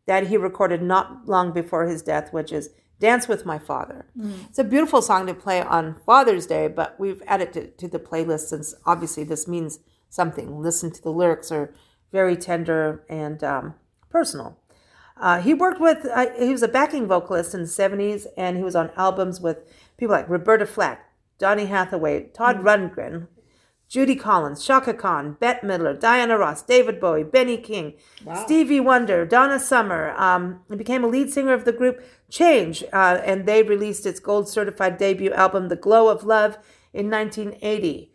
that 0.07 0.29
he 0.29 0.37
recorded 0.37 0.83
not 0.83 1.29
long 1.29 1.53
before 1.53 1.87
his 1.87 2.03
death, 2.03 2.33
which 2.33 2.51
is 2.53 2.71
Dance 2.99 3.27
with 3.29 3.45
My 3.45 3.59
Father. 3.59 4.07
It's 4.49 4.59
a 4.59 4.65
beautiful 4.65 5.03
song 5.03 5.27
to 5.27 5.35
play 5.35 5.61
on 5.61 5.97
Father's 6.07 6.47
Day, 6.47 6.69
but 6.69 6.99
we've 6.99 7.23
added 7.27 7.57
it 7.57 7.79
to, 7.79 7.89
to 7.89 7.99
the 7.99 7.99
playlist 8.05 8.47
since 8.49 8.75
obviously 8.87 9.25
this 9.25 9.47
means 9.49 9.81
something. 10.13 10.61
Listen 10.61 10.91
to 10.93 11.03
the 11.03 11.11
lyrics 11.11 11.51
are 11.51 11.73
very 12.13 12.37
tender 12.37 13.03
and 13.09 13.43
um, 13.43 13.75
personal. 14.11 14.59
Uh, 15.17 15.41
he 15.41 15.55
worked 15.55 15.81
with, 15.81 16.07
uh, 16.15 16.27
he 16.39 16.51
was 16.51 16.63
a 16.63 16.69
backing 16.69 17.07
vocalist 17.07 17.55
in 17.55 17.63
the 17.63 17.67
70s, 17.67 18.27
and 18.37 18.57
he 18.59 18.63
was 18.63 18.77
on 18.77 18.91
albums 18.97 19.41
with 19.41 19.59
people 19.97 20.15
like 20.15 20.29
Roberta 20.29 20.67
Flack, 20.67 21.11
Donny 21.39 21.67
Hathaway, 21.67 22.25
Todd 22.35 22.59
Rundgren, 22.59 23.29
Judy 23.89 24.17
Collins, 24.17 24.65
Chaka 24.65 24.95
Khan, 24.95 25.37
Bette 25.39 25.67
Midler, 25.67 25.99
Diana 25.99 26.37
Ross, 26.37 26.63
David 26.63 27.01
Bowie, 27.01 27.25
Benny 27.25 27.57
King, 27.57 27.95
Stevie 28.43 28.81
Wonder, 28.81 29.25
Donna 29.25 29.59
Summer. 29.59 30.15
Um, 30.17 30.61
he 30.69 30.77
became 30.77 31.05
a 31.05 31.09
lead 31.09 31.31
singer 31.31 31.53
of 31.53 31.65
the 31.65 31.73
group 31.73 32.03
Change, 32.31 32.83
uh, 32.93 33.21
and 33.25 33.47
they 33.47 33.63
released 33.63 34.07
its 34.07 34.19
gold 34.19 34.49
certified 34.49 34.97
debut 34.97 35.33
album, 35.33 35.69
The 35.69 35.77
Glow 35.77 36.09
of 36.09 36.25
Love, 36.25 36.57
in 36.95 37.11
1980. 37.11 38.12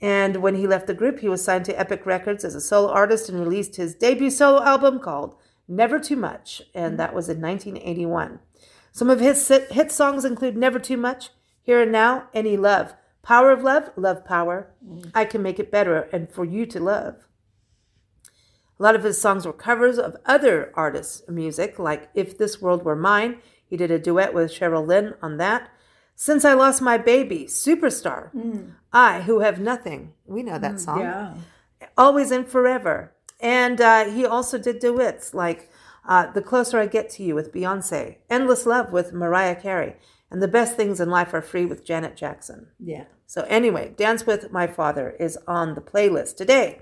And 0.00 0.36
when 0.36 0.56
he 0.56 0.66
left 0.66 0.86
the 0.86 0.94
group, 0.94 1.20
he 1.20 1.28
was 1.28 1.42
signed 1.42 1.64
to 1.66 1.78
Epic 1.78 2.04
Records 2.04 2.44
as 2.44 2.54
a 2.54 2.60
solo 2.60 2.90
artist 2.90 3.28
and 3.28 3.40
released 3.40 3.76
his 3.76 3.94
debut 3.94 4.30
solo 4.30 4.62
album 4.62 4.98
called 4.98 5.36
Never 5.66 5.98
Too 5.98 6.16
Much, 6.16 6.62
and 6.74 6.98
that 6.98 7.14
was 7.14 7.28
in 7.28 7.40
1981. 7.40 8.40
Some 8.92 9.10
of 9.10 9.20
his 9.20 9.48
hit 9.48 9.92
songs 9.92 10.24
include 10.24 10.56
Never 10.56 10.78
Too 10.78 10.96
Much, 10.96 11.30
Here 11.62 11.80
and 11.80 11.92
Now, 11.92 12.28
Any 12.34 12.56
Love, 12.56 12.94
Power 13.22 13.50
of 13.50 13.62
Love, 13.62 13.90
Love 13.96 14.24
Power, 14.24 14.72
I 15.14 15.24
Can 15.24 15.42
Make 15.42 15.58
It 15.58 15.70
Better, 15.70 16.08
and 16.12 16.30
For 16.30 16.44
You 16.44 16.66
to 16.66 16.80
Love. 16.80 17.26
A 18.78 18.82
lot 18.82 18.94
of 18.94 19.04
his 19.04 19.20
songs 19.20 19.46
were 19.46 19.54
covers 19.54 19.98
of 19.98 20.16
other 20.26 20.70
artists' 20.74 21.22
music, 21.28 21.78
like 21.78 22.10
If 22.14 22.36
This 22.36 22.60
World 22.60 22.84
Were 22.84 22.94
Mine. 22.94 23.38
He 23.66 23.76
did 23.76 23.90
a 23.90 23.98
duet 23.98 24.34
with 24.34 24.52
Cheryl 24.52 24.86
Lynn 24.86 25.14
on 25.22 25.38
that. 25.38 25.70
Since 26.18 26.46
I 26.46 26.54
Lost 26.54 26.80
My 26.80 26.96
Baby, 26.96 27.44
Superstar. 27.44 28.32
Mm. 28.34 28.72
I, 28.90 29.20
Who 29.22 29.40
Have 29.40 29.60
Nothing. 29.60 30.14
We 30.24 30.42
know 30.42 30.58
that 30.58 30.76
mm, 30.76 30.80
song. 30.80 31.00
Yeah. 31.00 31.34
Always 31.96 32.30
and 32.30 32.48
Forever. 32.48 33.12
And 33.38 33.82
uh, 33.82 34.06
he 34.06 34.24
also 34.24 34.56
did 34.56 34.78
duets 34.78 35.34
like 35.34 35.70
uh, 36.08 36.32
The 36.32 36.40
Closer 36.40 36.80
I 36.80 36.86
Get 36.86 37.10
to 37.10 37.22
You 37.22 37.34
with 37.34 37.52
Beyonce, 37.52 38.16
Endless 38.30 38.64
Love 38.64 38.92
with 38.92 39.12
Mariah 39.12 39.56
Carey, 39.56 39.96
and 40.30 40.42
The 40.42 40.48
Best 40.48 40.74
Things 40.74 41.00
in 41.00 41.10
Life 41.10 41.34
Are 41.34 41.42
Free 41.42 41.66
with 41.66 41.84
Janet 41.84 42.16
Jackson. 42.16 42.68
Yeah. 42.82 43.04
So, 43.26 43.42
anyway, 43.42 43.92
Dance 43.94 44.24
with 44.24 44.50
My 44.50 44.66
Father 44.66 45.10
is 45.20 45.36
on 45.46 45.74
the 45.74 45.82
playlist 45.82 46.36
today. 46.36 46.80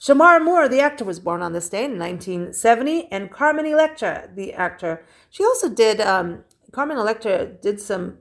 Shemar 0.00 0.44
Moore, 0.44 0.68
the 0.68 0.80
actor, 0.80 1.04
was 1.04 1.20
born 1.20 1.40
on 1.40 1.52
this 1.52 1.68
day 1.68 1.84
in 1.84 2.00
1970, 2.00 3.12
and 3.12 3.30
Carmen 3.30 3.66
Electra, 3.66 4.28
the 4.34 4.52
actor, 4.54 5.04
she 5.30 5.44
also 5.44 5.68
did. 5.68 6.00
Um, 6.00 6.42
Carmen 6.72 6.98
Electra 6.98 7.46
did 7.46 7.80
some 7.80 8.18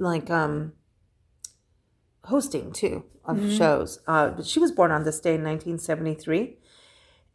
like 0.00 0.30
um, 0.30 0.72
hosting 2.24 2.72
too 2.72 3.04
of 3.24 3.36
mm-hmm. 3.36 3.56
shows. 3.56 4.00
Uh, 4.06 4.30
but 4.30 4.46
she 4.46 4.58
was 4.58 4.72
born 4.72 4.90
on 4.90 5.04
this 5.04 5.20
day 5.20 5.34
in 5.34 5.44
1973. 5.44 6.56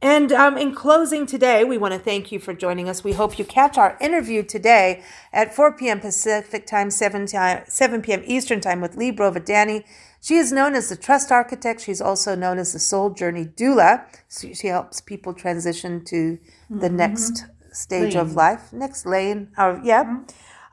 And 0.02 0.32
um, 0.34 0.58
in 0.58 0.76
closing 0.76 1.26
today, 1.26 1.64
we 1.64 1.78
want 1.78 1.94
to 1.94 2.00
thank 2.00 2.32
you 2.32 2.40
for 2.40 2.54
joining 2.54 2.90
us. 2.90 3.04
We 3.04 3.14
hope 3.14 3.40
you 3.40 3.46
catch 3.46 3.78
our 3.78 3.98
interview 4.02 4.44
today 4.44 5.04
at 5.32 5.56
4 5.56 5.78
p.m. 5.78 6.02
Pacific 6.02 6.68
time, 6.68 6.92
7, 6.92 7.26
time, 7.28 7.64
7 7.68 8.02
p.m. 8.02 8.22
Eastern 8.26 8.60
time 8.60 8.82
with 8.82 8.98
Lee 8.98 9.12
Brovadani. 9.12 9.84
She 10.22 10.36
is 10.36 10.52
known 10.52 10.76
as 10.76 10.90
the 10.90 10.98
Trust 10.98 11.32
Architect. 11.32 11.82
She's 11.82 12.02
also 12.02 12.36
known 12.36 12.58
as 12.60 12.74
the 12.74 12.80
Soul 12.80 13.12
Journey 13.12 13.46
Doula. 13.46 14.06
So 14.28 14.54
she 14.54 14.68
helps 14.68 15.00
people 15.00 15.34
transition 15.34 16.04
to 16.06 16.40
the 16.70 16.88
mm-hmm. 16.88 16.98
next 16.98 17.46
stage 17.72 18.16
lane. 18.16 18.22
of 18.22 18.36
life, 18.36 18.74
next 18.74 19.06
lane. 19.06 19.50
Or, 19.58 19.80
yeah. 19.84 20.04
Mm-hmm. 20.04 20.24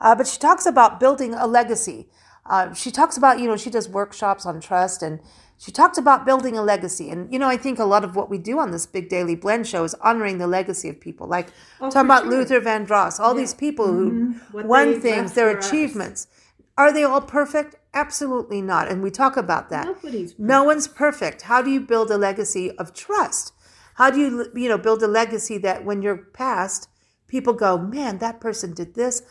Uh, 0.03 0.13
but 0.13 0.27
she 0.27 0.37
talks 0.37 0.65
about 0.65 0.99
building 0.99 1.33
a 1.33 1.47
legacy. 1.47 2.09
Uh, 2.45 2.73
she 2.73 2.91
talks 2.91 3.17
about, 3.17 3.39
you 3.39 3.47
know, 3.47 3.55
she 3.55 3.69
does 3.69 3.87
workshops 3.87 4.45
on 4.45 4.59
trust 4.59 5.01
and 5.01 5.21
she 5.57 5.71
talked 5.71 5.97
about 5.97 6.25
building 6.25 6.57
a 6.57 6.61
legacy. 6.61 7.09
And, 7.09 7.31
you 7.31 7.39
know, 7.39 7.47
I 7.47 7.55
think 7.55 7.79
a 7.79 7.85
lot 7.85 8.03
of 8.03 8.17
what 8.17 8.29
we 8.29 8.37
do 8.37 8.59
on 8.59 8.71
this 8.71 8.85
Big 8.85 9.07
Daily 9.07 9.33
Blend 9.33 9.65
show 9.65 9.85
is 9.85 9.95
honoring 10.01 10.39
the 10.39 10.47
legacy 10.47 10.89
of 10.89 10.99
people. 10.99 11.25
Like 11.25 11.47
oh, 11.79 11.89
talking 11.89 12.07
about 12.07 12.23
sure. 12.23 12.31
Luther 12.31 12.59
Vandross, 12.59 13.17
all 13.17 13.33
yeah. 13.33 13.39
these 13.39 13.53
people 13.53 13.87
who 13.87 14.11
mm-hmm. 14.33 14.67
won 14.67 14.99
things, 14.99 15.33
their 15.33 15.57
achievements. 15.57 16.25
Us. 16.25 16.39
Are 16.77 16.91
they 16.91 17.03
all 17.03 17.21
perfect? 17.21 17.75
Absolutely 17.93 18.61
not. 18.61 18.89
And 18.89 19.01
we 19.01 19.09
talk 19.09 19.37
about 19.37 19.69
that. 19.69 19.85
Nobody's. 19.85 20.35
No 20.37 20.63
one's 20.63 20.89
perfect. 20.89 21.43
How 21.43 21.61
do 21.61 21.69
you 21.69 21.79
build 21.79 22.11
a 22.11 22.17
legacy 22.17 22.71
of 22.77 22.93
trust? 22.93 23.53
How 23.95 24.09
do 24.09 24.19
you, 24.19 24.51
you 24.55 24.67
know, 24.67 24.77
build 24.77 25.01
a 25.01 25.07
legacy 25.07 25.57
that 25.59 25.85
when 25.85 26.01
you're 26.01 26.17
past, 26.17 26.89
people 27.27 27.53
go, 27.53 27.77
man, 27.77 28.17
that 28.17 28.41
person 28.41 28.73
did 28.73 28.95
this. 28.95 29.21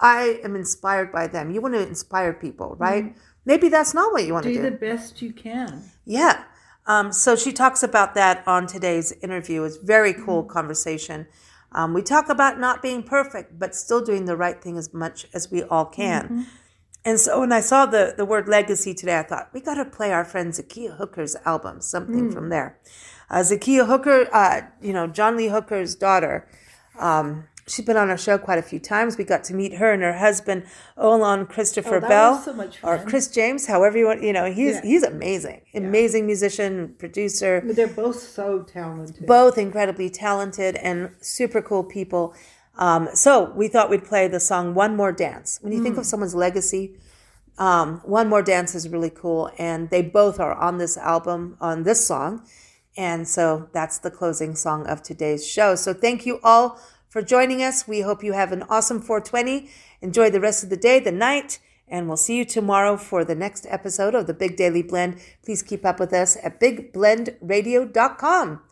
I 0.00 0.40
am 0.42 0.56
inspired 0.56 1.12
by 1.12 1.26
them. 1.26 1.50
You 1.50 1.60
want 1.60 1.74
to 1.74 1.86
inspire 1.86 2.32
people, 2.32 2.76
right? 2.78 3.04
Mm-hmm. 3.04 3.18
Maybe 3.44 3.68
that's 3.68 3.94
not 3.94 4.12
what 4.12 4.24
you 4.24 4.32
want 4.32 4.44
do 4.44 4.52
to 4.52 4.56
do. 4.56 4.62
Do 4.64 4.70
the 4.70 4.76
best 4.76 5.22
you 5.22 5.32
can. 5.32 5.84
Yeah. 6.04 6.44
Um, 6.86 7.12
so 7.12 7.36
she 7.36 7.52
talks 7.52 7.82
about 7.82 8.14
that 8.14 8.42
on 8.46 8.66
today's 8.66 9.12
interview. 9.22 9.62
It's 9.64 9.76
very 9.76 10.14
cool 10.14 10.42
mm-hmm. 10.42 10.52
conversation. 10.52 11.26
Um, 11.72 11.94
we 11.94 12.02
talk 12.02 12.28
about 12.28 12.58
not 12.58 12.82
being 12.82 13.02
perfect, 13.02 13.58
but 13.58 13.74
still 13.74 14.02
doing 14.04 14.24
the 14.24 14.36
right 14.36 14.60
thing 14.60 14.76
as 14.76 14.92
much 14.92 15.26
as 15.32 15.50
we 15.50 15.62
all 15.62 15.84
can. 15.84 16.24
Mm-hmm. 16.24 16.42
And 17.04 17.18
so 17.18 17.40
when 17.40 17.52
I 17.52 17.60
saw 17.60 17.86
the, 17.86 18.14
the 18.16 18.24
word 18.24 18.48
legacy 18.48 18.92
today, 18.92 19.18
I 19.18 19.22
thought, 19.22 19.50
we 19.54 19.60
got 19.60 19.74
to 19.74 19.84
play 19.84 20.12
our 20.12 20.24
friend 20.24 20.52
Zakiya 20.52 20.98
Hooker's 20.98 21.36
album, 21.46 21.80
something 21.80 22.28
mm. 22.28 22.34
from 22.34 22.50
there. 22.50 22.78
Uh, 23.30 23.38
Zakiya 23.38 23.86
Hooker, 23.86 24.28
uh, 24.34 24.62
you 24.82 24.92
know, 24.92 25.06
John 25.06 25.36
Lee 25.36 25.48
Hooker's 25.48 25.94
daughter, 25.94 26.46
um, 26.98 27.46
she's 27.66 27.84
been 27.84 27.96
on 27.96 28.10
our 28.10 28.18
show 28.18 28.38
quite 28.38 28.58
a 28.58 28.62
few 28.62 28.78
times. 28.78 29.16
We 29.16 29.24
got 29.24 29.44
to 29.44 29.54
meet 29.54 29.74
her 29.74 29.92
and 29.92 30.02
her 30.02 30.18
husband, 30.18 30.64
Ollan 30.96 31.48
Christopher 31.48 31.96
oh, 32.04 32.08
Bell, 32.08 32.38
so 32.38 32.70
or 32.82 32.98
Chris 32.98 33.28
James, 33.28 33.66
however 33.66 33.98
you 33.98 34.06
want. 34.06 34.22
You 34.22 34.32
know, 34.32 34.50
he's 34.50 34.76
yeah. 34.76 34.82
he's 34.82 35.02
amazing, 35.02 35.62
amazing 35.74 36.24
yeah. 36.24 36.26
musician, 36.26 36.94
producer. 36.98 37.62
But 37.64 37.76
They're 37.76 37.86
both 37.86 38.20
so 38.20 38.62
talented. 38.62 39.26
Both 39.26 39.58
incredibly 39.58 40.10
talented 40.10 40.76
and 40.76 41.10
super 41.20 41.62
cool 41.62 41.84
people. 41.84 42.34
Um, 42.76 43.08
so 43.14 43.52
we 43.54 43.68
thought 43.68 43.90
we'd 43.90 44.04
play 44.04 44.28
the 44.28 44.40
song 44.40 44.74
"One 44.74 44.96
More 44.96 45.12
Dance." 45.12 45.58
When 45.62 45.72
you 45.72 45.80
mm. 45.80 45.84
think 45.84 45.96
of 45.96 46.04
mm. 46.04 46.06
someone's 46.06 46.34
legacy, 46.34 46.96
um, 47.58 48.00
"One 48.04 48.28
More 48.28 48.42
Dance" 48.42 48.74
is 48.74 48.88
really 48.88 49.10
cool, 49.10 49.50
and 49.58 49.90
they 49.90 50.02
both 50.02 50.40
are 50.40 50.54
on 50.54 50.78
this 50.78 50.96
album 50.96 51.56
on 51.60 51.82
this 51.84 52.06
song. 52.06 52.42
And 52.96 53.26
so 53.26 53.68
that's 53.72 53.98
the 53.98 54.10
closing 54.10 54.56
song 54.56 54.86
of 54.86 55.02
today's 55.02 55.46
show. 55.46 55.76
So 55.76 55.94
thank 55.94 56.26
you 56.26 56.40
all 56.42 56.78
for 57.10 57.20
joining 57.20 57.62
us. 57.62 57.86
We 57.86 58.00
hope 58.00 58.24
you 58.24 58.32
have 58.32 58.52
an 58.52 58.62
awesome 58.70 59.02
420. 59.02 59.68
Enjoy 60.00 60.30
the 60.30 60.40
rest 60.40 60.64
of 60.64 60.70
the 60.70 60.78
day, 60.78 60.98
the 60.98 61.12
night, 61.12 61.58
and 61.86 62.08
we'll 62.08 62.16
see 62.16 62.38
you 62.38 62.46
tomorrow 62.46 62.96
for 62.96 63.22
the 63.24 63.34
next 63.34 63.66
episode 63.68 64.14
of 64.14 64.26
the 64.26 64.32
Big 64.32 64.56
Daily 64.56 64.82
Blend. 64.82 65.20
Please 65.44 65.62
keep 65.62 65.84
up 65.84 66.00
with 66.00 66.14
us 66.14 66.38
at 66.42 66.58
bigblendradio.com. 66.58 68.62